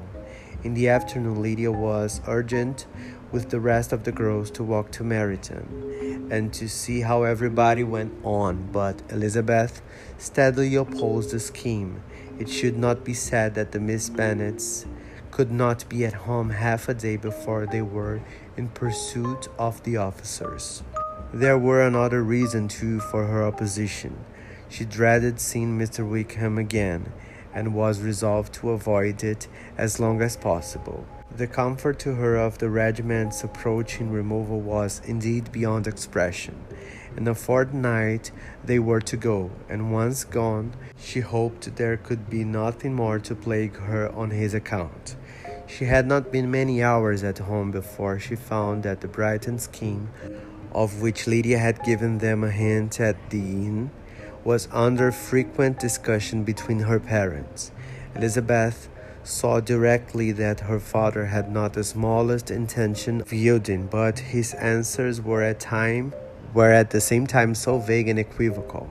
In 0.64 0.74
the 0.74 0.88
afternoon, 0.90 1.42
Lydia 1.42 1.72
was 1.72 2.22
urgent 2.28 2.86
with 3.32 3.50
the 3.50 3.60
rest 3.60 3.92
of 3.92 4.04
the 4.04 4.12
girls 4.12 4.52
to 4.52 4.64
walk 4.64 4.92
to 4.92 5.04
Meryton 5.04 6.30
and 6.32 6.54
to 6.54 6.70
see 6.70 7.02
how 7.02 7.24
everybody 7.24 7.84
went 7.84 8.14
on, 8.24 8.70
but 8.72 9.02
Elizabeth 9.10 9.82
steadily 10.18 10.76
opposed 10.76 11.32
the 11.32 11.40
scheme. 11.40 12.02
It 12.40 12.48
should 12.48 12.78
not 12.78 13.04
be 13.04 13.14
said 13.14 13.56
that 13.56 13.72
the 13.72 13.80
Miss 13.80 14.10
Bennets 14.10 14.86
could 15.42 15.52
not 15.52 15.90
be 15.90 16.06
at 16.06 16.14
home 16.14 16.52
half 16.52 16.88
a 16.88 16.94
day 16.94 17.18
before 17.18 17.66
they 17.66 17.82
were 17.82 18.22
in 18.58 18.68
pursuit 18.70 19.48
of 19.58 19.82
the 19.82 19.98
officers. 19.98 20.84
There 21.34 21.58
were 21.58 21.82
another 21.82 22.22
reason 22.22 22.68
too 22.68 23.00
for 23.00 23.26
her 23.26 23.44
opposition. 23.44 24.24
She 24.70 24.86
dreaded 24.86 25.40
seeing 25.40 25.80
Mr. 25.80 26.08
Wickham 26.08 26.60
again, 26.60 27.12
and 27.56 27.74
was 27.74 28.02
resolved 28.02 28.54
to 28.54 28.70
avoid 28.70 29.24
it 29.24 29.48
as 29.80 30.00
long 30.00 30.22
as 30.22 30.38
possible. 30.38 31.08
The 31.36 31.48
comfort 31.48 31.98
to 32.00 32.14
her 32.14 32.36
of 32.36 32.60
the 32.60 32.70
regiment's 32.70 33.44
approaching 33.44 34.12
removal 34.12 34.62
was 34.62 35.02
indeed 35.06 35.52
beyond 35.52 35.88
expression. 35.88 36.64
In 37.18 37.28
a 37.28 37.34
fortnight 37.34 38.32
they 38.64 38.78
were 38.78 39.02
to 39.02 39.18
go, 39.18 39.50
and 39.68 39.92
once 39.92 40.24
gone, 40.24 40.74
she 41.00 41.22
hoped 41.22 41.78
there 41.78 41.98
could 41.98 42.30
be 42.30 42.44
nothing 42.44 42.94
more 42.94 43.18
to 43.20 43.34
plague 43.34 43.78
her 43.78 44.12
on 44.12 44.30
his 44.30 44.54
account. 44.54 45.16
She 45.78 45.86
had 45.86 46.06
not 46.06 46.34
been 46.34 46.52
many 46.52 46.84
hours 46.84 47.24
at 47.24 47.38
home 47.38 47.72
before 47.72 48.20
she 48.20 48.36
found 48.36 48.84
that 48.84 49.00
the 49.00 49.08
Brighton 49.08 49.58
scheme 49.58 50.10
of 50.74 51.02
which 51.02 51.28
Lydia 51.28 51.60
had 51.60 51.84
given 51.84 52.18
them 52.18 52.44
a 52.44 52.52
hint 52.52 53.00
at 53.00 53.30
the 53.30 53.40
inn, 53.40 53.92
was 54.44 54.68
under 54.72 55.14
frequent 55.14 55.80
discussion 55.80 56.44
between 56.44 56.80
her 56.80 57.00
parents. 57.00 57.72
Elizabeth 58.16 58.90
saw 59.24 59.62
directly 59.62 60.34
that 60.34 60.62
her 60.62 60.80
father 60.80 61.28
had 61.28 61.52
not 61.52 61.74
the 61.74 61.84
smallest 61.86 62.52
intention 62.52 63.22
of 63.22 63.32
yielding, 63.32 63.88
but 63.88 64.20
his 64.20 64.54
answers 64.56 65.22
were 65.22 65.42
at 65.42 65.60
time 65.60 66.14
were 66.54 66.72
at 66.72 66.90
the 66.90 67.00
same 67.00 67.26
time 67.26 67.56
so 67.56 67.80
vague 67.80 68.10
and 68.10 68.20
equivocal 68.20 68.90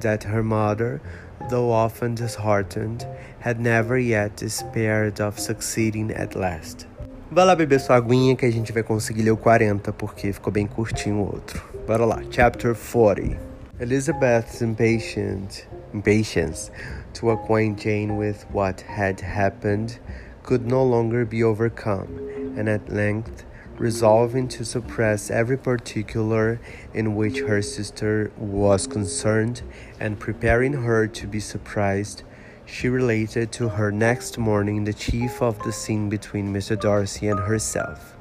that 0.00 0.24
her 0.24 0.42
mother, 0.42 1.02
though 1.48 1.70
often 1.70 2.14
disheartened, 2.14 3.06
had 3.40 3.60
never 3.60 3.98
yet 3.98 4.36
despaired 4.36 5.20
of 5.20 5.38
succeeding 5.38 6.10
at 6.12 6.34
last. 6.34 6.86
Vai 7.30 7.44
lá 7.44 7.56
beber 7.56 7.80
sua 7.80 7.96
aguinha 7.96 8.36
que 8.36 8.46
a 8.46 8.50
gente 8.52 8.72
vai 8.72 8.82
conseguir 8.82 9.22
ler 9.22 9.32
o 9.32 9.36
40, 9.36 9.92
porque 9.92 10.32
ficou 10.32 10.52
bem 10.52 10.66
curtinho 10.66 11.16
o 11.16 11.26
outro. 11.26 11.62
Bora 11.86 12.04
lá, 12.04 12.22
Chapter 12.30 12.74
40. 12.74 13.36
Elizabeth's 13.80 14.62
impatient, 14.62 15.66
impatience 15.92 16.70
to 17.12 17.30
acquaint 17.30 17.82
Jane 17.82 18.16
with 18.16 18.46
what 18.52 18.82
had 18.82 19.20
happened 19.20 19.98
could 20.44 20.64
no 20.64 20.84
longer 20.84 21.24
be 21.24 21.42
overcome, 21.42 22.08
and 22.56 22.68
at 22.68 22.88
length, 22.88 23.44
resolving 23.78 24.48
to 24.48 24.64
suppress 24.64 25.30
every 25.30 25.58
particular 25.58 26.60
in 26.92 27.14
which 27.16 27.40
her 27.40 27.62
sister 27.62 28.30
was 28.36 28.86
concerned, 28.86 29.62
and 29.98 30.18
preparing 30.18 30.72
her 30.72 31.06
to 31.06 31.26
be 31.26 31.40
surprised, 31.40 32.22
she 32.66 32.88
related 32.88 33.52
to 33.52 33.68
her 33.68 33.92
next 33.92 34.38
morning 34.38 34.84
the 34.84 34.92
chief 34.92 35.42
of 35.42 35.58
the 35.64 35.72
scene 35.72 36.08
between 36.08 36.52
Mr. 36.52 36.78
Darcy 36.80 37.28
and 37.28 37.40
herself. 37.40 38.14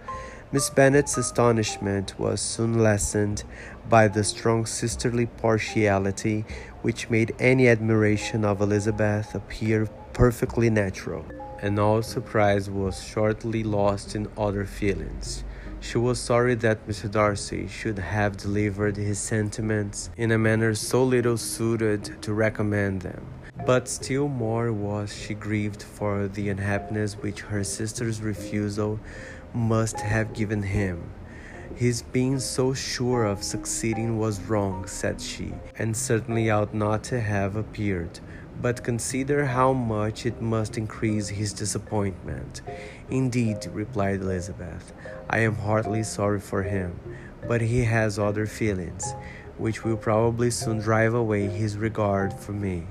Miss 0.51 0.69
Bennet's 0.69 1.17
astonishment 1.17 2.19
was 2.19 2.39
soon 2.39 2.77
lessened 2.77 3.43
by 3.89 4.07
the 4.07 4.23
strong 4.23 4.67
sisterly 4.67 5.25
partiality 5.25 6.45
which 6.83 7.09
made 7.09 7.33
any 7.39 7.67
admiration 7.67 8.45
of 8.45 8.61
Elizabeth 8.61 9.33
appear 9.33 9.87
perfectly 10.13 10.69
natural, 10.69 11.25
and 11.63 11.79
all 11.79 12.01
surprise 12.01 12.69
was 12.69 13.01
shortly 13.01 13.63
lost 13.63 14.15
in 14.15 14.27
other 14.37 14.65
feelings. 14.65 15.45
She 15.79 15.97
was 15.97 16.19
sorry 16.19 16.55
that 16.55 16.85
Mr. 16.85 17.09
Darcy 17.09 17.67
should 17.69 17.99
have 17.99 18.35
delivered 18.35 18.97
his 18.97 19.17
sentiments 19.17 20.09
in 20.17 20.31
a 20.31 20.37
manner 20.37 20.75
so 20.75 21.05
little 21.05 21.37
suited 21.37 22.21
to 22.21 22.33
recommend 22.33 23.01
them. 23.01 23.25
But 23.65 23.87
still 23.87 24.27
more 24.27 24.73
was 24.73 25.15
she 25.15 25.33
grieved 25.35 25.81
for 25.81 26.27
the 26.27 26.49
unhappiness 26.49 27.13
which 27.13 27.39
her 27.41 27.63
sister's 27.63 28.21
refusal 28.21 28.99
must 29.53 30.01
have 30.01 30.33
given 30.33 30.63
him. 30.63 31.11
His 31.75 32.01
being 32.01 32.39
so 32.39 32.73
sure 32.73 33.23
of 33.23 33.41
succeeding 33.41 34.19
was 34.19 34.41
wrong, 34.41 34.85
said 34.85 35.21
she, 35.21 35.53
and 35.79 35.95
certainly 35.95 36.49
ought 36.51 36.73
not 36.73 37.05
to 37.05 37.21
have 37.21 37.55
appeared. 37.55 38.19
But 38.61 38.83
consider 38.83 39.45
how 39.45 39.73
much 39.73 40.25
it 40.25 40.41
must 40.41 40.77
increase 40.77 41.27
his 41.27 41.53
disappointment. 41.53 42.61
Indeed, 43.09 43.67
replied 43.73 44.21
Elizabeth, 44.21 44.93
I 45.29 45.39
am 45.39 45.55
heartily 45.55 46.03
sorry 46.03 46.39
for 46.39 46.63
him, 46.63 46.99
but 47.47 47.61
he 47.61 47.83
has 47.83 48.17
other 48.17 48.45
feelings, 48.45 49.13
which 49.57 49.83
will 49.83 49.97
probably 49.97 50.49
soon 50.51 50.79
drive 50.79 51.13
away 51.13 51.47
his 51.47 51.77
regard 51.77 52.33
for 52.33 52.53
me. 52.53 52.87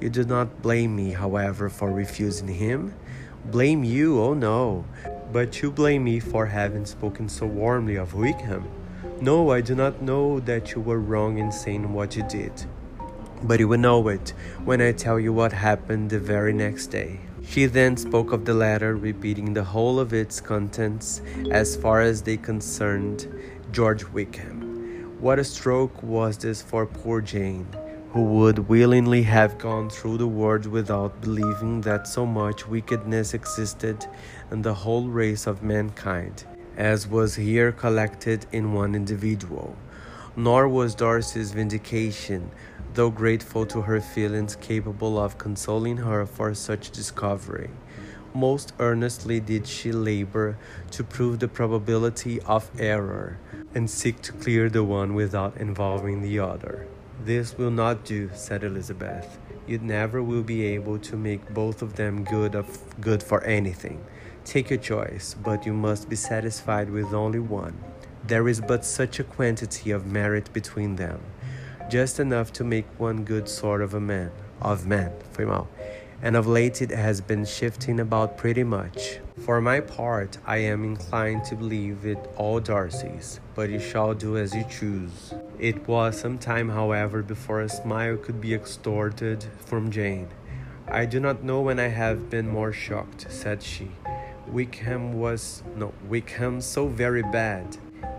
You 0.00 0.08
do 0.08 0.24
not 0.24 0.62
blame 0.62 0.96
me, 0.96 1.12
however, 1.12 1.68
for 1.68 1.90
refusing 1.90 2.48
him? 2.48 2.94
Blame 3.44 3.84
you? 3.84 4.20
Oh 4.20 4.34
no. 4.34 4.84
But 5.32 5.62
you 5.62 5.70
blame 5.70 6.04
me 6.04 6.20
for 6.20 6.46
having 6.46 6.86
spoken 6.86 7.28
so 7.28 7.46
warmly 7.46 7.96
of 7.96 8.14
Wickham. 8.14 8.68
No, 9.20 9.50
I 9.50 9.60
do 9.60 9.74
not 9.74 10.02
know 10.02 10.40
that 10.40 10.72
you 10.72 10.80
were 10.80 10.98
wrong 10.98 11.38
in 11.38 11.52
saying 11.52 11.92
what 11.92 12.16
you 12.16 12.22
did. 12.28 12.52
But 13.44 13.60
you 13.60 13.68
will 13.68 13.78
know 13.78 14.06
it 14.08 14.34
when 14.64 14.80
I 14.80 14.92
tell 14.92 15.18
you 15.18 15.32
what 15.32 15.52
happened 15.52 16.10
the 16.10 16.18
very 16.18 16.52
next 16.52 16.86
day. 16.88 17.20
She 17.44 17.66
then 17.66 17.96
spoke 17.96 18.32
of 18.32 18.44
the 18.44 18.54
letter, 18.54 18.96
repeating 18.96 19.52
the 19.52 19.64
whole 19.64 19.98
of 19.98 20.12
its 20.12 20.40
contents 20.40 21.20
as 21.50 21.76
far 21.76 22.00
as 22.00 22.22
they 22.22 22.36
concerned 22.36 23.26
George 23.72 24.04
Wickham. 24.04 25.20
What 25.20 25.38
a 25.38 25.44
stroke 25.44 26.02
was 26.02 26.38
this 26.38 26.62
for 26.62 26.86
poor 26.86 27.20
Jane! 27.20 27.66
who 28.12 28.24
would 28.24 28.58
willingly 28.68 29.22
have 29.22 29.56
gone 29.56 29.88
through 29.88 30.18
the 30.18 30.26
world 30.26 30.66
without 30.66 31.18
believing 31.22 31.80
that 31.80 32.06
so 32.06 32.26
much 32.26 32.68
wickedness 32.68 33.32
existed 33.32 34.06
in 34.50 34.60
the 34.60 34.74
whole 34.74 35.08
race 35.08 35.46
of 35.46 35.62
mankind, 35.62 36.44
as 36.76 37.08
was 37.08 37.36
here 37.36 37.72
collected 37.72 38.44
in 38.52 38.74
one 38.74 38.94
individual. 38.94 39.74
Nor 40.36 40.68
was 40.68 40.94
Darcy's 40.94 41.52
vindication, 41.52 42.50
though 42.94 43.10
grateful 43.10 43.66
to 43.66 43.82
her 43.82 44.00
feelings, 44.00 44.56
capable 44.56 45.18
of 45.18 45.38
consoling 45.38 45.98
her 45.98 46.26
for 46.26 46.54
such 46.54 46.90
discovery. 46.90 47.70
Most 48.34 48.72
earnestly 48.78 49.40
did 49.40 49.66
she 49.66 49.92
labor 49.92 50.56
to 50.90 51.04
prove 51.04 51.38
the 51.38 51.48
probability 51.48 52.40
of 52.42 52.70
error, 52.78 53.38
and 53.74 53.88
seek 53.90 54.20
to 54.22 54.32
clear 54.32 54.70
the 54.70 54.84
one 54.84 55.14
without 55.14 55.56
involving 55.58 56.22
the 56.22 56.38
other. 56.38 56.86
This 57.24 57.56
will 57.56 57.70
not 57.70 58.04
do, 58.04 58.30
said 58.34 58.64
Elizabeth. 58.64 59.38
You 59.66 59.78
never 59.78 60.22
will 60.22 60.42
be 60.42 60.64
able 60.64 60.98
to 61.00 61.16
make 61.16 61.54
both 61.54 61.82
of 61.82 61.94
them 61.94 62.24
good 62.24 62.54
of 62.54 62.66
good 63.00 63.22
for 63.22 63.44
anything. 63.44 64.04
Take 64.44 64.70
your 64.70 64.78
choice, 64.78 65.34
but 65.34 65.64
you 65.64 65.72
must 65.72 66.08
be 66.08 66.16
satisfied 66.16 66.90
with 66.90 67.14
only 67.14 67.38
one. 67.38 67.78
There 68.26 68.48
is 68.48 68.60
but 68.60 68.84
such 68.84 69.20
a 69.20 69.24
quantity 69.24 69.90
of 69.92 70.06
merit 70.06 70.52
between 70.52 70.96
them, 70.96 71.20
just 71.92 72.18
enough 72.18 72.50
to 72.54 72.64
make 72.64 72.86
one 72.96 73.22
good 73.22 73.46
sort 73.46 73.82
of 73.82 73.92
a 73.92 74.00
man, 74.00 74.30
of 74.62 74.86
man, 74.86 75.12
foi 75.32 75.44
mal. 75.44 75.68
And 76.22 76.36
of 76.36 76.46
late 76.46 76.80
it 76.80 76.90
has 76.90 77.20
been 77.20 77.44
shifting 77.44 78.00
about 78.00 78.38
pretty 78.38 78.64
much. 78.64 79.18
For 79.44 79.60
my 79.60 79.80
part, 79.80 80.38
I 80.46 80.56
am 80.72 80.84
inclined 80.84 81.44
to 81.46 81.54
believe 81.54 82.06
it 82.06 82.16
all 82.38 82.60
Darcy's, 82.60 83.40
but 83.54 83.68
you 83.68 83.78
shall 83.78 84.14
do 84.14 84.38
as 84.38 84.54
you 84.54 84.64
choose. 84.70 85.34
It 85.58 85.86
was 85.86 86.18
some 86.18 86.38
time, 86.38 86.70
however, 86.70 87.22
before 87.22 87.60
a 87.60 87.68
smile 87.68 88.16
could 88.16 88.40
be 88.40 88.54
extorted 88.54 89.44
from 89.66 89.90
Jane. 89.90 90.28
I 90.88 91.04
do 91.04 91.20
not 91.20 91.44
know 91.44 91.60
when 91.60 91.78
I 91.78 91.88
have 91.88 92.30
been 92.30 92.48
more 92.48 92.72
shocked, 92.72 93.26
said 93.28 93.62
she. 93.62 93.90
Wickham 94.46 95.12
was 95.20 95.62
no 95.76 95.92
Wickham 96.08 96.62
so 96.62 96.86
very 96.86 97.22
bad. 97.22 97.76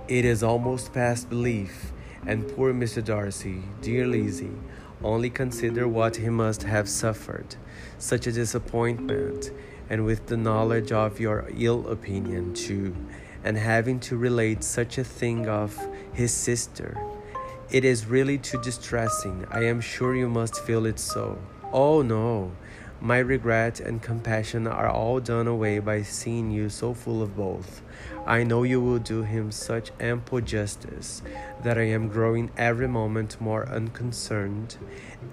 It 0.08 0.26
is 0.26 0.44
almost 0.44 0.94
past 0.94 1.28
belief. 1.28 1.92
And 2.26 2.48
poor 2.56 2.74
Mr. 2.74 3.04
Darcy, 3.04 3.64
dear 3.82 4.08
Lizzie, 4.08 4.58
only 5.04 5.30
consider 5.30 5.88
what 5.88 6.16
he 6.16 6.30
must 6.30 6.64
have 6.64 6.88
suffered. 6.88 7.56
Such 7.98 8.28
a 8.28 8.32
disappointment 8.32 9.52
and 9.90 10.06
with 10.06 10.28
the 10.28 10.38
knowledge 10.38 10.92
of 10.92 11.20
your 11.20 11.50
ill 11.56 11.88
opinion 11.90 12.54
too, 12.54 12.96
and 13.44 13.58
having 13.58 14.00
to 14.00 14.16
relate 14.16 14.64
such 14.64 14.98
a 14.98 15.04
thing 15.04 15.48
of 15.50 15.78
his 16.14 16.34
sister. 16.34 16.98
It 17.70 17.84
is 17.84 18.06
really 18.06 18.38
too 18.38 18.62
distressing. 18.62 19.46
I 19.52 19.66
am 19.66 19.82
sure 19.82 20.16
you 20.16 20.30
must 20.30 20.62
feel 20.62 20.86
it 20.86 21.00
so. 21.00 21.38
Oh 21.72 22.02
no, 22.02 22.52
my 23.04 23.18
regret 23.18 23.82
and 23.82 24.02
compassion 24.02 24.66
are 24.66 24.88
all 24.88 25.20
done 25.20 25.46
away 25.46 25.78
by 25.78 26.02
seeing 26.02 26.50
you 26.50 26.70
so 26.70 26.94
full 26.94 27.22
of 27.22 27.36
both. 27.36 27.82
I 28.26 28.46
know 28.46 28.64
you 28.64 28.80
will 28.80 29.00
do 29.00 29.24
him 29.24 29.52
such 29.52 29.92
ample 30.00 30.40
justice 30.40 31.22
that 31.64 31.78
I 31.78 31.82
am 31.82 32.08
growing 32.08 32.50
every 32.56 32.88
moment 32.88 33.42
more 33.42 33.68
unconcerned 33.68 34.78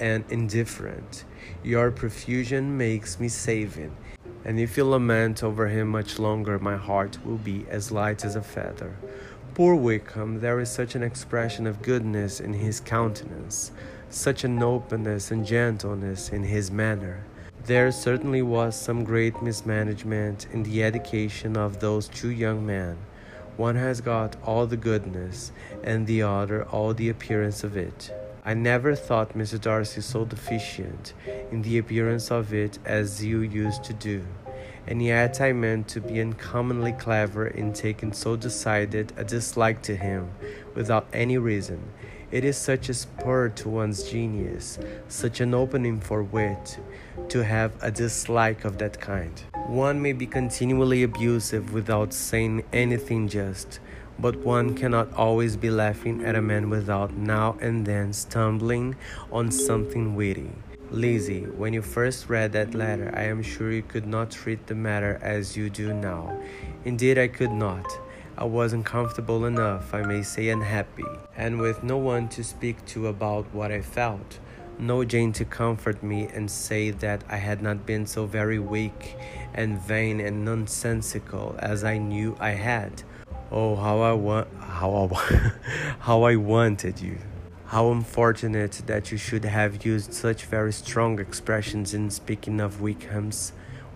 and 0.01 0.25
indifferent. 0.31 1.25
Your 1.63 1.93
profusion 1.93 2.77
makes 2.77 3.21
me 3.21 3.29
saving, 3.29 3.97
and 4.45 4.59
if 4.59 4.77
you 4.77 4.85
lament 4.85 5.45
over 5.45 5.69
him 5.69 5.91
much 5.91 6.19
longer, 6.19 6.59
my 6.59 6.77
heart 6.77 7.25
will 7.25 7.39
be 7.39 7.67
as 7.69 7.93
light 7.93 8.25
as 8.25 8.35
a 8.35 8.43
feather. 8.43 8.97
Poor 9.55 9.77
Wickham, 9.77 10.41
there 10.41 10.59
is 10.59 10.73
such 10.73 10.97
an 10.97 11.05
expression 11.05 11.69
of 11.69 11.83
goodness 11.83 12.41
in 12.41 12.53
his 12.53 12.81
countenance, 12.81 13.71
such 14.09 14.43
an 14.43 14.61
openness 14.61 15.31
and 15.31 15.47
gentleness 15.47 16.31
in 16.31 16.43
his 16.43 16.73
manner 16.73 17.27
there 17.67 17.93
certainly 17.93 18.43
was 18.43 18.75
some 18.75 19.05
great 19.05 19.43
mismanagement 19.43 20.47
in 20.53 20.63
the 20.63 20.83
education 20.83 21.57
of 21.57 21.81
those 21.81 22.09
two 22.09 22.31
young 22.31 22.65
men. 22.65 22.97
One 23.57 23.77
has 23.77 24.01
got 24.01 24.37
all 24.43 24.67
the 24.67 24.77
goodness, 24.77 25.53
and 25.85 26.07
the 26.07 26.23
other 26.23 26.65
all 26.65 26.95
the 26.95 27.11
appearance 27.11 27.63
of 27.63 27.77
it. 27.77 28.11
I 28.45 28.55
never 28.55 28.95
thought 28.95 29.37
Mr. 29.37 29.61
Darcy 29.61 30.01
so 30.01 30.25
deficient 30.25 31.13
in 31.51 31.61
the 31.61 31.77
appearance 31.77 32.31
of 32.31 32.55
it 32.55 32.79
as 32.87 33.23
you 33.23 33.41
used 33.41 33.85
to 33.85 33.93
do, 33.93 34.25
and 34.87 35.03
yet 35.03 35.43
I 35.43 35.53
meant 35.53 35.89
to 35.89 36.01
be 36.01 36.21
uncommonly 36.21 36.93
clever 36.93 37.47
in 37.47 37.75
taking 37.75 38.15
so 38.15 38.37
decided 38.37 39.13
a 39.19 39.25
dislike 39.25 39.83
to 39.83 39.95
him 39.95 40.31
without 40.75 41.07
any 41.13 41.37
reason. 41.37 41.83
It 42.31 42.45
is 42.45 42.57
such 42.57 42.89
a 42.89 42.95
spur 42.95 43.49
to 43.49 43.69
one's 43.69 44.05
genius, 44.05 44.79
such 45.09 45.41
an 45.41 45.53
opening 45.53 45.99
for 45.99 46.23
wit 46.23 46.79
to 47.29 47.43
have 47.43 47.73
a 47.83 47.91
dislike 47.91 48.65
of 48.65 48.79
that 48.79 49.01
kind. 49.01 49.43
One 49.67 50.01
may 50.01 50.13
be 50.13 50.27
continually 50.27 51.03
abusive 51.03 51.73
without 51.73 52.13
saying 52.13 52.63
anything 52.73 53.27
just, 53.27 53.81
but 54.21 54.37
one 54.37 54.77
cannot 54.77 55.13
always 55.15 55.57
be 55.57 55.71
laughing 55.71 56.25
at 56.25 56.37
a 56.37 56.43
man 56.43 56.71
without 56.71 57.13
now 57.15 57.57
and 57.61 57.85
then 57.85 58.13
stumbling 58.13 58.95
on 59.33 59.51
something 59.51 60.15
witty. 60.15 60.53
Lizzie, 60.93 61.45
when 61.45 61.73
you 61.73 61.83
first 61.83 62.29
read 62.29 62.53
that 62.53 62.75
letter, 62.75 63.13
I 63.13 63.25
am 63.25 63.43
sure 63.43 63.73
you 63.73 63.83
could 63.83 64.07
not 64.07 64.31
treat 64.31 64.69
the 64.69 64.75
matter 64.77 65.19
as 65.21 65.57
you 65.57 65.69
do 65.69 65.93
now. 65.93 66.41
Indeed, 66.85 67.19
I 67.19 67.27
could 67.27 67.53
not. 67.53 67.87
I 68.41 68.45
wasn't 68.45 68.87
comfortable 68.87 69.45
enough, 69.45 69.95
I 69.95 70.03
may 70.03 70.23
say 70.23 70.49
unhappy, 70.49 71.05
and 71.37 71.61
with 71.61 71.85
no 71.85 71.99
one 71.99 72.29
to 72.31 72.43
speak 72.43 72.85
to 72.87 73.07
about 73.07 73.45
what 73.53 73.71
I 73.71 73.83
felt 73.83 74.41
no 74.81 75.05
Jane 75.05 75.33
to 75.35 75.45
comfort 75.45 76.03
me 76.03 76.27
and 76.33 76.51
say 76.51 76.91
that 76.91 77.23
I 77.29 77.37
had 77.37 77.63
not 77.63 77.85
been 77.85 78.07
so 78.07 78.25
very 78.25 78.59
weak 78.59 79.17
and 79.53 79.79
vain 79.79 80.21
and 80.21 80.45
nonsensical 80.45 81.55
as 81.59 81.85
I 81.85 81.99
knew 81.99 82.37
I 82.41 82.53
had. 82.53 83.03
Oh, 83.53 83.77
how 83.77 84.01
I 84.01 84.13
want, 84.13 84.49
how 84.59 85.11
I, 85.13 85.53
how 86.01 86.23
I 86.23 86.37
wanted 86.37 87.01
you. 87.01 87.19
How 87.67 87.93
unfortunate 87.93 88.83
that 88.87 89.13
you 89.13 89.19
should 89.19 89.45
have 89.45 89.85
used 89.85 90.15
such 90.15 90.47
very 90.47 90.73
strong 90.73 91.21
expressions 91.21 91.95
in 91.95 92.11
speaking 92.11 92.61
of 92.61 92.81
Wickham's 92.81 93.53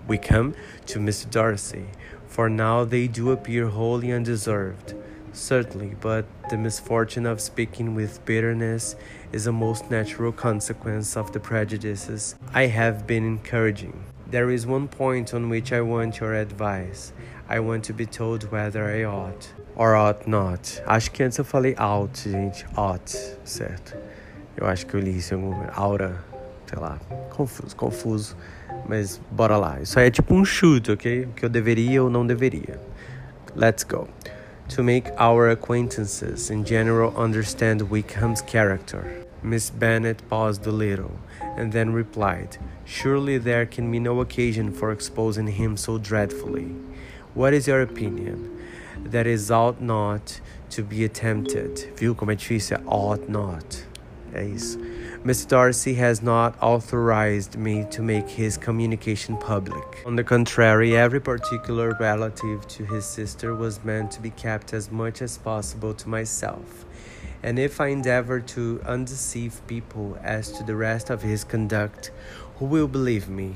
Wickham 0.07 0.55
to 0.87 0.99
Mr. 0.99 1.31
Darcy, 1.31 1.87
for 2.27 2.49
now 2.49 2.85
they 2.85 3.07
do 3.07 3.31
appear 3.31 3.69
wholly 3.69 4.13
undeserved. 4.13 4.95
Certainly, 5.33 5.97
but 6.01 6.27
the 6.49 6.57
misfortune 6.57 7.27
of 7.27 7.41
speaking 7.41 7.95
with 7.95 8.25
bitterness 8.25 8.95
is 9.33 9.47
a 9.47 9.53
most 9.53 9.91
natural 9.91 10.31
consequence 10.31 11.17
of 11.17 11.33
the 11.33 11.41
prejudices 11.41 12.37
I 12.53 12.67
have 12.67 13.07
been 13.07 13.25
encouraging. 13.25 14.05
There 14.29 14.51
is 14.51 14.67
one 14.67 14.88
point 14.88 15.35
on 15.35 15.49
which 15.49 15.73
I 15.73 15.81
want 15.81 16.21
your 16.21 16.35
advice. 16.35 17.12
I 17.49 17.61
want 17.61 17.85
to 17.85 17.93
be 17.93 18.07
told 18.07 18.51
whether 18.51 18.85
I 18.85 19.05
ought 19.05 19.49
or 19.77 19.95
ought 19.97 20.27
not. 20.27 20.81
Acho 20.87 21.12
que 21.12 21.25
antes 21.25 21.38
eu 21.38 21.45
falei 21.45 21.75
ought, 21.79 22.17
gente. 22.17 22.64
Ought, 22.77 23.11
certo? 23.45 23.97
Eu 24.57 24.67
acho 24.67 24.87
que 24.87 24.95
eu 24.95 25.01
li 25.01 25.17
isso 25.17 25.35
em 25.35 25.37
algum 25.37 25.53
momento. 25.53 25.73
Aura, 25.75 26.25
sei 26.67 26.79
lá. 26.79 26.99
Confuso, 27.31 27.77
confuso. 27.77 28.37
Mas 28.88 29.20
bora 29.31 29.57
lá. 29.57 29.81
Isso 29.81 29.98
aí 29.98 30.09
é 30.09 30.11
tipo 30.11 30.35
um 30.35 30.44
chute, 30.44 30.92
ok? 30.92 31.29
Que 31.35 31.44
eu 31.44 31.48
deveria 31.48 32.03
ou 32.03 32.11
não 32.11 32.27
deveria. 32.27 32.81
Let's 33.57 33.85
go. 33.85 34.09
to 34.68 34.83
make 34.83 35.09
our 35.18 35.48
acquaintances 35.50 36.50
in 36.50 36.64
general 36.64 37.14
understand 37.16 37.83
Wickham's 37.90 38.40
character. 38.40 39.24
Miss 39.42 39.68
Bennet 39.68 40.27
paused 40.29 40.66
a 40.66 40.72
little 40.72 41.12
and 41.57 41.72
then 41.72 41.92
replied, 41.92 42.57
Surely 42.85 43.37
there 43.37 43.66
can 43.66 43.90
be 43.90 44.00
no 44.00 44.20
occasion 44.20 44.72
for 44.72 44.90
exposing 44.90 45.46
him 45.48 45.77
so 45.77 45.98
dreadfully. 45.98 46.74
What 47.35 47.53
is 47.53 47.66
your 47.66 47.83
opinion? 47.83 48.50
That 49.05 49.27
is 49.27 49.50
ought 49.50 49.83
not 49.83 50.40
to 50.70 50.83
be 50.83 51.05
attempted. 51.05 51.92
Viu 51.96 52.14
como 52.14 52.33
é 52.33 52.37
difícil? 52.37 52.83
Ought 52.87 53.29
not. 53.29 53.85
É 54.33 54.44
isso. 54.44 54.79
Mr. 55.25 55.49
Darcy 55.49 55.95
has 55.95 56.21
not 56.21 56.55
authorized 56.63 57.57
me 57.57 57.87
to 57.91 58.03
make 58.03 58.29
his 58.29 58.59
communication 58.59 59.39
public. 59.39 60.03
On 60.05 60.17
the 60.17 60.23
contrary, 60.23 60.95
every 60.95 61.19
particular 61.19 61.97
relative 61.99 62.69
to 62.69 62.85
his 62.85 63.07
sister 63.07 63.55
was 63.55 63.83
meant 63.83 64.11
to 64.11 64.21
be 64.21 64.29
kept 64.29 64.75
as 64.75 64.91
much 64.91 65.23
as 65.23 65.39
possible 65.39 65.95
to 65.95 66.11
myself. 66.11 66.85
And 67.43 67.59
if 67.59 67.81
I 67.81 67.87
endeavor 67.87 68.39
to 68.41 68.83
undeceive 68.85 69.63
people 69.67 70.19
as 70.23 70.53
to 70.59 70.63
the 70.63 70.77
rest 70.77 71.09
of 71.09 71.23
his 71.23 71.43
conduct, 71.43 72.11
who 72.59 72.67
will 72.67 72.89
believe 72.89 73.27
me? 73.27 73.55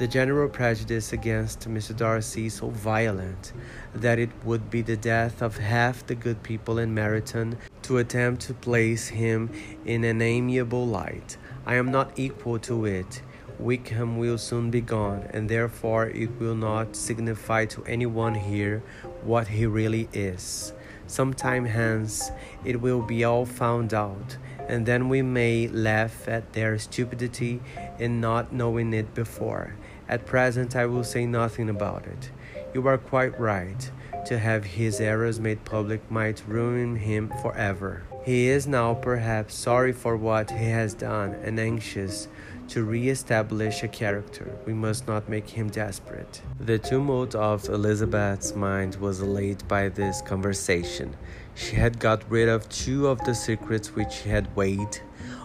The 0.00 0.08
general 0.08 0.48
prejudice 0.48 1.12
against 1.12 1.68
Mr. 1.68 1.94
Darcy 1.94 2.48
so 2.48 2.70
violent 2.70 3.52
that 3.94 4.18
it 4.18 4.30
would 4.46 4.70
be 4.70 4.80
the 4.80 4.96
death 4.96 5.42
of 5.42 5.58
half 5.58 6.06
the 6.06 6.14
good 6.14 6.42
people 6.42 6.78
in 6.78 6.94
Meryton 6.94 7.58
to 7.82 7.98
attempt 7.98 8.40
to 8.46 8.54
place 8.54 9.08
him 9.08 9.50
in 9.84 10.04
an 10.04 10.22
amiable 10.22 10.86
light. 10.86 11.36
I 11.66 11.74
am 11.74 11.90
not 11.90 12.18
equal 12.18 12.58
to 12.60 12.86
it. 12.86 13.20
Wickham 13.58 14.16
will 14.16 14.38
soon 14.38 14.70
be 14.70 14.80
gone, 14.80 15.28
and 15.34 15.50
therefore 15.50 16.06
it 16.06 16.30
will 16.40 16.54
not 16.54 16.96
signify 16.96 17.66
to 17.66 17.84
anyone 17.84 18.36
here 18.36 18.82
what 19.22 19.48
he 19.48 19.66
really 19.66 20.08
is. 20.14 20.72
Some 21.08 21.34
time 21.34 21.66
hence 21.66 22.30
it 22.64 22.80
will 22.80 23.02
be 23.02 23.24
all 23.24 23.44
found 23.44 23.92
out, 23.92 24.38
and 24.66 24.86
then 24.86 25.10
we 25.10 25.20
may 25.20 25.68
laugh 25.68 26.26
at 26.26 26.54
their 26.54 26.78
stupidity 26.78 27.60
in 27.98 28.18
not 28.22 28.50
knowing 28.50 28.94
it 28.94 29.12
before. 29.12 29.74
At 30.10 30.26
present, 30.26 30.74
I 30.74 30.86
will 30.86 31.04
say 31.04 31.24
nothing 31.24 31.68
about 31.68 32.04
it. 32.04 32.32
You 32.74 32.84
are 32.88 32.98
quite 32.98 33.38
right. 33.38 33.88
To 34.26 34.38
have 34.40 34.64
his 34.64 35.00
errors 35.00 35.38
made 35.38 35.64
public 35.64 36.10
might 36.10 36.42
ruin 36.48 36.96
him 36.96 37.32
forever. 37.40 38.02
He 38.24 38.48
is 38.48 38.66
now 38.66 38.94
perhaps 38.94 39.54
sorry 39.54 39.92
for 39.92 40.16
what 40.16 40.50
he 40.50 40.64
has 40.64 40.94
done 40.94 41.34
and 41.44 41.60
anxious 41.60 42.26
to 42.70 42.82
re 42.82 43.08
establish 43.08 43.84
a 43.84 43.88
character. 43.88 44.58
We 44.66 44.74
must 44.74 45.06
not 45.06 45.28
make 45.28 45.48
him 45.48 45.70
desperate. 45.70 46.42
The 46.58 46.80
tumult 46.80 47.36
of 47.36 47.68
Elizabeth's 47.68 48.56
mind 48.56 48.96
was 48.96 49.20
allayed 49.20 49.66
by 49.68 49.90
this 49.90 50.22
conversation. 50.22 51.16
She 51.54 51.76
had 51.76 52.00
got 52.00 52.28
rid 52.28 52.48
of 52.48 52.68
two 52.68 53.06
of 53.06 53.20
the 53.24 53.34
secrets 53.34 53.94
which 53.94 54.22
had 54.22 54.56
weighed 54.56 55.00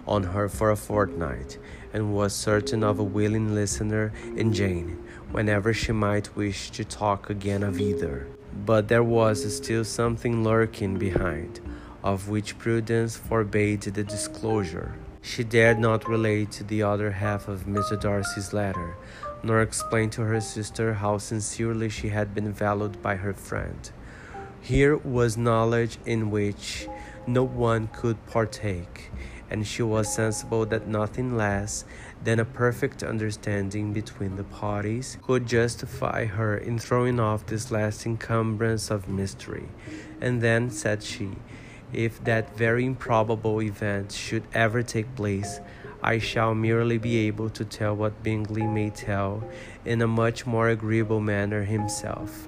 on 0.08 0.23
her 0.23 0.49
for 0.49 0.71
a 0.71 0.75
fortnight, 0.75 1.58
and 1.95 2.13
was 2.13 2.36
certain 2.36 2.84
of 2.84 2.99
a 2.99 3.03
willing 3.03 3.55
listener 3.55 4.12
in 4.36 4.51
Jane 4.51 5.01
whenever 5.31 5.73
she 5.73 5.93
might 5.93 6.36
wish 6.36 6.69
to 6.71 6.84
talk 6.84 7.29
again 7.29 7.63
of 7.63 7.79
either. 7.79 8.27
But 8.65 8.89
there 8.89 9.01
was 9.01 9.55
still 9.55 9.86
something 9.86 10.43
lurking 10.43 10.97
behind, 10.97 11.62
of 12.03 12.27
which 12.27 12.58
prudence 12.58 13.15
forbade 13.15 13.81
the 13.84 14.03
disclosure. 14.03 14.95
She 15.21 15.45
dared 15.45 15.79
not 15.79 16.10
relate 16.10 16.51
to 16.51 16.65
the 16.65 16.84
other 16.84 17.12
half 17.12 17.47
of 17.47 17.65
Mr. 17.65 17.99
Darcy's 17.99 18.51
letter, 18.51 18.97
nor 19.41 19.62
explain 19.62 20.10
to 20.12 20.23
her 20.23 20.41
sister 20.41 20.95
how 20.95 21.17
sincerely 21.17 21.88
she 21.88 22.10
had 22.10 22.36
been 22.36 22.51
valued 22.51 23.01
by 23.01 23.15
her 23.15 23.34
friend. 23.34 23.89
Here 24.60 24.97
was 24.97 25.38
knowledge 25.38 25.97
in 26.05 26.29
which 26.29 26.89
no 27.25 27.43
one 27.43 27.88
could 27.88 28.17
partake, 28.27 29.12
and 29.49 29.65
she 29.65 29.84
was 29.84 30.13
sensible 30.13 30.65
that 30.65 30.88
nothing 30.88 31.36
less 31.36 31.86
than 32.23 32.39
a 32.39 32.45
perfect 32.45 33.03
understanding 33.03 33.93
between 33.93 34.36
the 34.36 34.43
parties 34.43 35.17
could 35.21 35.45
justify 35.45 36.25
her 36.25 36.58
in 36.58 36.79
throwing 36.79 37.19
off 37.19 37.45
this 37.45 37.71
last 37.71 38.05
encumbrance 38.05 38.89
of 38.89 39.08
mystery. 39.08 39.67
And 40.19 40.41
then, 40.41 40.69
said 40.69 41.03
she, 41.03 41.31
if 41.93 42.23
that 42.23 42.58
very 42.58 42.86
improbable 42.86 43.62
event 43.62 44.12
should 44.12 44.43
ever 44.53 44.81
take 44.81 45.15
place, 45.15 45.60
I 46.01 46.19
shall 46.19 46.53
merely 46.53 46.97
be 46.97 47.17
able 47.27 47.49
to 47.51 47.65
tell 47.65 47.95
what 47.95 48.21
Bingley 48.21 48.67
may 48.67 48.89
tell 48.89 49.43
in 49.86 50.01
a 50.01 50.08
much 50.08 50.45
more 50.45 50.69
agreeable 50.69 51.19
manner 51.19 51.63
himself. 51.63 52.47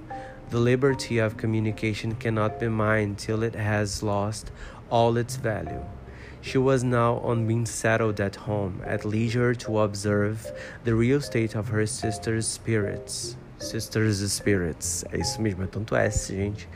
The 0.49 0.59
liberty 0.59 1.17
of 1.17 1.37
communication 1.37 2.15
cannot 2.15 2.59
be 2.59 2.67
mine 2.67 3.15
till 3.15 3.43
it 3.43 3.55
has 3.55 4.01
lost 4.03 4.51
all 4.89 5.17
its 5.17 5.35
value. 5.35 5.83
She 6.47 6.57
was 6.57 6.81
now 6.81 7.17
on 7.25 7.45
being 7.45 7.65
settled 7.65 8.21
at 8.21 8.37
home, 8.37 8.81
at 8.85 9.03
leisure 9.03 9.53
to 9.55 9.79
observe 9.79 10.49
the 10.85 10.95
real 10.95 11.19
state 11.19 11.55
of 11.55 11.67
her 11.67 11.85
sister's 11.85 12.47
spirits. 12.47 13.35
Sister's 13.57 14.31
spirits. 14.31 15.03
É 15.11 15.19
isso 15.19 15.41
mesmo, 15.41 15.65
é 15.65 15.67
tanto 15.67 15.93
S, 15.93 16.31
gente. 16.33 16.69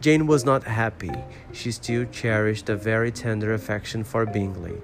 Jane 0.00 0.28
was 0.28 0.44
not 0.44 0.62
happy. 0.62 1.10
She 1.52 1.72
still 1.72 2.06
cherished 2.12 2.68
a 2.68 2.76
very 2.76 3.10
tender 3.10 3.52
affection 3.54 4.04
for 4.04 4.24
Bingley. 4.24 4.80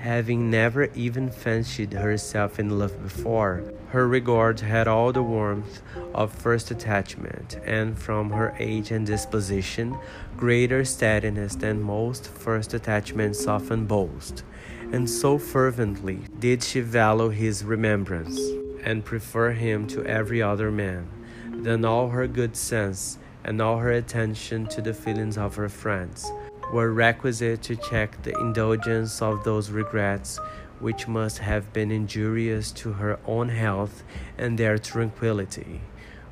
Having 0.00 0.50
never 0.50 0.90
even 0.96 1.30
fancied 1.30 1.92
herself 1.92 2.58
in 2.58 2.76
love 2.76 3.00
before, 3.00 3.62
her 3.90 4.06
regard 4.06 4.60
had 4.60 4.86
all 4.86 5.12
the 5.12 5.22
warmth 5.22 5.82
of 6.14 6.32
first 6.32 6.70
attachment, 6.70 7.58
and 7.64 7.98
from 7.98 8.30
her 8.30 8.54
age 8.58 8.92
and 8.92 9.06
disposition, 9.06 9.98
greater 10.36 10.84
steadiness 10.84 11.56
than 11.56 11.82
most 11.82 12.28
first 12.28 12.72
attachments 12.72 13.46
often 13.46 13.86
boast. 13.86 14.44
And 14.92 15.10
so 15.10 15.38
fervently 15.38 16.20
did 16.38 16.62
she 16.62 16.80
value 16.80 17.30
his 17.30 17.64
remembrance, 17.64 18.38
and 18.84 19.04
prefer 19.04 19.50
him 19.50 19.86
to 19.88 20.04
every 20.06 20.40
other 20.40 20.70
man, 20.70 21.08
than 21.50 21.84
all 21.84 22.08
her 22.10 22.28
good 22.28 22.56
sense 22.56 23.18
and 23.44 23.60
all 23.60 23.78
her 23.78 23.92
attention 23.92 24.66
to 24.68 24.80
the 24.80 24.94
feelings 24.94 25.36
of 25.36 25.56
her 25.56 25.68
friends 25.68 26.30
were 26.72 26.92
requisite 26.92 27.62
to 27.62 27.74
check 27.74 28.22
the 28.22 28.38
indulgence 28.38 29.20
of 29.20 29.42
those 29.42 29.70
regrets 29.70 30.38
which 30.80 31.06
must 31.06 31.38
have 31.38 31.72
been 31.72 31.90
injurious 31.90 32.72
to 32.72 32.92
her 32.94 33.18
own 33.26 33.48
health 33.48 34.02
and 34.36 34.58
their 34.58 34.78
tranquillity. 34.78 35.80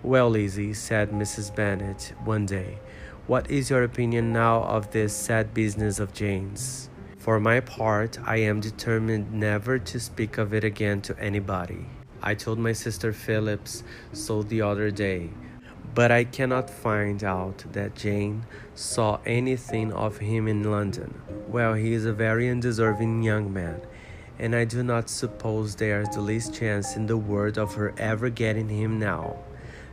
Well, 0.03 0.31
Lizzie, 0.31 0.75
said 0.75 1.11
Mrs. 1.11 1.55
Bennet 1.55 2.13
one 2.25 2.47
day, 2.47 2.79
what 3.27 3.51
is 3.51 3.71
your 3.71 3.83
opinion 3.83 4.33
now 4.33 4.63
of 4.63 4.91
this 4.91 5.15
sad 5.15 5.55
business 5.55 5.99
of 6.01 6.13
Jane's? 6.13 6.89
For 7.19 7.39
my 7.39 7.61
part, 7.61 8.19
I 8.25 8.39
am 8.39 8.61
determined 8.61 9.33
never 9.33 9.79
to 9.79 10.01
speak 10.01 10.39
of 10.39 10.55
it 10.55 10.65
again 10.65 11.03
to 11.03 11.19
anybody. 11.19 11.87
I 12.23 12.35
told 12.35 12.59
my 12.59 12.73
sister 12.73 13.13
Phillips 13.13 13.85
so 14.13 14.43
the 14.43 14.63
other 14.63 14.91
day 14.91 15.31
but 15.99 16.13
I 16.13 16.23
cannot 16.23 16.71
find 16.71 17.25
out 17.25 17.65
that 17.73 17.97
Jane 17.97 18.47
saw 18.75 19.19
anything 19.27 19.93
of 19.93 20.19
him 20.19 20.47
in 20.47 20.71
London. 20.71 21.21
Well, 21.49 21.75
he 21.75 21.93
is 21.93 22.05
a 22.05 22.13
very 22.13 22.49
undeserving 22.49 23.25
young 23.25 23.53
man, 23.53 23.81
and 24.39 24.55
I 24.55 24.65
do 24.65 24.83
not 24.83 25.11
suppose 25.11 25.75
there 25.75 26.01
is 26.03 26.09
the 26.11 26.21
least 26.21 26.55
chance 26.55 26.97
in 26.97 27.07
the 27.07 27.17
world 27.17 27.59
of 27.59 27.75
her 27.75 27.95
ever 27.99 28.31
getting 28.31 28.69
him 28.69 28.99
now. 28.99 29.37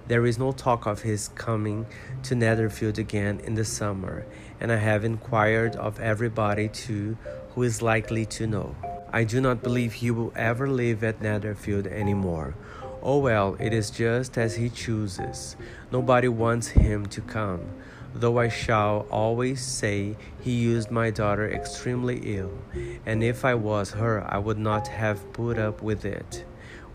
There 0.08 0.26
is 0.26 0.38
no 0.38 0.52
talk 0.52 0.86
of 0.86 1.02
his 1.02 1.30
coming 1.30 1.88
to 2.24 2.36
Netherfield 2.36 3.00
again 3.00 3.40
in 3.40 3.56
the 3.56 3.66
summer, 3.66 4.26
and 4.60 4.72
I 4.72 4.78
have 4.78 5.04
inquired 5.04 5.76
of 5.76 6.00
everybody 6.00 6.70
too 6.70 7.18
who 7.56 7.64
is 7.64 7.82
likely 7.82 8.26
to 8.28 8.46
know. 8.46 8.76
I 9.12 9.24
do 9.24 9.42
not 9.42 9.64
believe 9.64 9.94
he 9.94 10.12
will 10.12 10.34
ever 10.36 10.70
live 10.70 11.04
at 11.04 11.22
Netherfield 11.22 11.88
any 11.88 12.14
more 12.14 12.54
Oh 13.08 13.20
well, 13.20 13.56
it 13.60 13.72
is 13.72 13.92
just 13.92 14.36
as 14.36 14.56
he 14.56 14.68
chooses. 14.68 15.56
Nobody 15.92 16.28
wants 16.28 16.70
him 16.70 17.06
to 17.06 17.22
come, 17.22 17.62
though 18.16 18.40
I 18.40 18.48
shall 18.48 19.06
always 19.12 19.62
say 19.62 20.16
he 20.40 20.52
used 20.52 20.90
my 20.90 21.12
daughter 21.12 21.50
extremely 21.50 22.38
ill, 22.38 22.58
and 23.06 23.22
if 23.22 23.44
I 23.44 23.56
was 23.56 23.92
her, 23.92 24.26
I 24.28 24.38
would 24.38 24.58
not 24.58 24.88
have 24.88 25.34
put 25.34 25.60
up 25.60 25.82
with 25.82 26.06
it. 26.06 26.46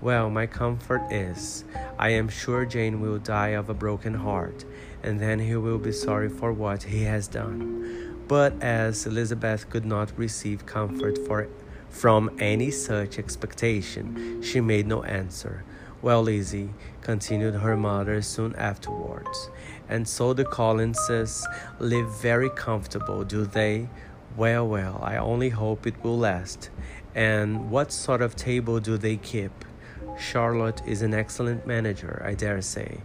Well, 0.00 0.30
my 0.30 0.46
comfort 0.46 1.02
is, 1.10 1.64
I 1.98 2.10
am 2.10 2.30
sure 2.30 2.64
Jane 2.64 3.00
will 3.00 3.18
die 3.18 3.48
of 3.48 3.68
a 3.68 3.74
broken 3.74 4.14
heart, 4.14 4.64
and 5.02 5.20
then 5.20 5.38
he 5.38 5.56
will 5.56 5.78
be 5.78 5.92
sorry 5.92 6.30
for 6.30 6.54
what 6.54 6.84
he 6.84 7.02
has 7.02 7.28
done. 7.28 8.24
But 8.26 8.54
as 8.62 9.06
Elizabeth 9.06 9.68
could 9.68 9.84
not 9.84 10.16
receive 10.16 10.64
comfort 10.64 11.18
for, 11.26 11.48
from 11.90 12.30
any 12.38 12.70
such 12.70 13.18
expectation, 13.18 14.40
she 14.42 14.60
made 14.62 14.86
no 14.86 15.02
answer 15.02 15.64
well, 16.02 16.22
Lizzie, 16.22 16.70
continued 17.02 17.54
her 17.54 17.76
mother 17.76 18.22
soon 18.22 18.54
afterwards, 18.56 19.50
and 19.88 20.06
so 20.08 20.32
the 20.32 20.44
Collinses 20.44 21.46
live 21.78 22.08
very 22.20 22.50
comfortable, 22.50 23.24
do 23.24 23.44
they? 23.44 23.88
Well, 24.36 24.66
well, 24.66 25.00
I 25.02 25.16
only 25.16 25.50
hope 25.50 25.86
it 25.86 26.02
will 26.02 26.18
last. 26.18 26.70
And 27.14 27.70
what 27.70 27.92
sort 27.92 28.22
of 28.22 28.36
table 28.36 28.78
do 28.80 28.96
they 28.96 29.16
keep? 29.16 29.64
Charlotte 30.18 30.82
is 30.86 31.02
an 31.02 31.14
excellent 31.14 31.66
manager, 31.66 32.22
I 32.24 32.34
dare 32.34 32.62
say. 32.62 32.98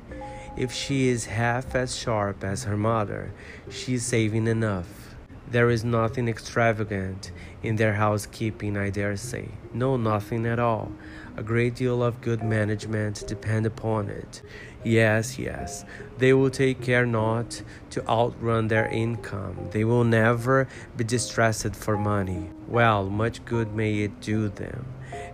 If 0.56 0.72
she 0.72 1.08
is 1.08 1.26
half 1.26 1.76
as 1.76 1.98
sharp 1.98 2.44
as 2.44 2.64
her 2.64 2.78
mother, 2.78 3.32
she 3.70 3.96
is 3.96 4.06
saving 4.06 4.48
enough. 4.48 5.16
There 5.50 5.70
is 5.70 5.84
nothing 5.84 6.28
extravagant 6.28 7.32
in 7.62 7.76
their 7.76 7.94
housekeeping, 7.94 8.78
I 8.78 8.90
dare 8.90 9.18
say. 9.18 9.50
No, 9.74 9.98
nothing 9.98 10.46
at 10.46 10.60
all. 10.60 10.92
A 11.38 11.44
great 11.44 11.76
deal 11.76 12.02
of 12.02 12.22
good 12.22 12.42
management 12.42 13.26
depend 13.28 13.66
upon 13.66 14.10
it. 14.10 14.42
Yes, 14.86 15.38
yes, 15.38 15.84
they 16.18 16.32
will 16.32 16.50
take 16.50 16.82
care 16.82 17.06
not 17.06 17.62
to 17.90 18.08
outrun 18.08 18.70
their 18.70 18.86
income. 18.86 19.68
They 19.72 19.84
will 19.84 20.06
never 20.06 20.70
be 20.96 21.04
distressed 21.04 21.76
for 21.76 21.98
money. 21.98 22.52
Well, 22.70 23.10
much 23.10 23.44
good 23.44 23.76
may 23.76 24.00
it 24.00 24.22
do 24.22 24.48
them. 24.48 24.86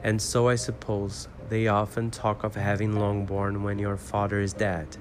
And 0.04 0.20
so 0.20 0.48
I 0.48 0.56
suppose 0.56 1.28
they 1.50 1.68
often 1.68 2.10
talk 2.10 2.44
of 2.44 2.56
having 2.56 2.98
Longbourn 2.98 3.62
when 3.62 3.78
your 3.78 3.98
father 3.98 4.40
is 4.40 4.54
dead. 4.54 4.98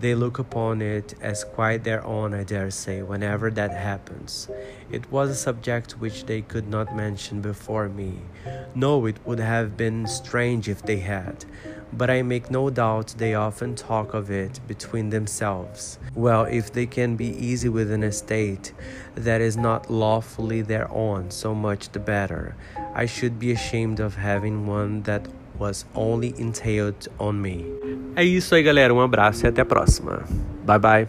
They 0.00 0.14
look 0.14 0.38
upon 0.38 0.80
it 0.80 1.14
as 1.20 1.42
quite 1.42 1.82
their 1.82 2.04
own, 2.04 2.32
I 2.32 2.44
dare 2.44 2.70
say, 2.70 3.02
whenever 3.02 3.50
that 3.50 3.72
happens. 3.72 4.48
It 4.92 5.10
was 5.10 5.30
a 5.30 5.34
subject 5.34 5.92
which 5.92 6.26
they 6.26 6.42
could 6.42 6.68
not 6.68 6.94
mention 6.94 7.40
before 7.40 7.88
me. 7.88 8.20
No, 8.76 9.06
it 9.06 9.16
would 9.26 9.40
have 9.40 9.76
been 9.76 10.06
strange 10.06 10.68
if 10.68 10.82
they 10.82 10.98
had, 10.98 11.44
but 11.92 12.10
I 12.10 12.22
make 12.22 12.48
no 12.48 12.70
doubt 12.70 13.14
they 13.18 13.34
often 13.34 13.74
talk 13.74 14.14
of 14.14 14.30
it 14.30 14.60
between 14.68 15.10
themselves. 15.10 15.98
Well, 16.14 16.44
if 16.44 16.72
they 16.72 16.86
can 16.86 17.16
be 17.16 17.30
easy 17.36 17.68
with 17.68 17.90
an 17.90 18.04
estate 18.04 18.72
that 19.16 19.40
is 19.40 19.56
not 19.56 19.90
lawfully 19.90 20.62
their 20.62 20.88
own, 20.92 21.32
so 21.32 21.54
much 21.54 21.88
the 21.90 21.98
better. 21.98 22.54
I 22.94 23.06
should 23.06 23.38
be 23.38 23.50
ashamed 23.50 23.98
of 23.98 24.14
having 24.14 24.66
one 24.66 25.02
that 25.02 25.26
was 25.58 25.86
only 25.94 26.34
entailed 26.38 27.08
on 27.18 27.32
me. 27.32 27.64
É 28.16 28.24
isso 28.24 28.54
aí, 28.54 28.62
galera. 28.62 28.92
Um 28.92 29.00
abraço 29.00 29.46
e 29.46 29.48
até 29.48 29.62
a 29.62 29.66
próxima. 29.66 30.24
Bye 30.64 30.78
bye. 30.78 31.08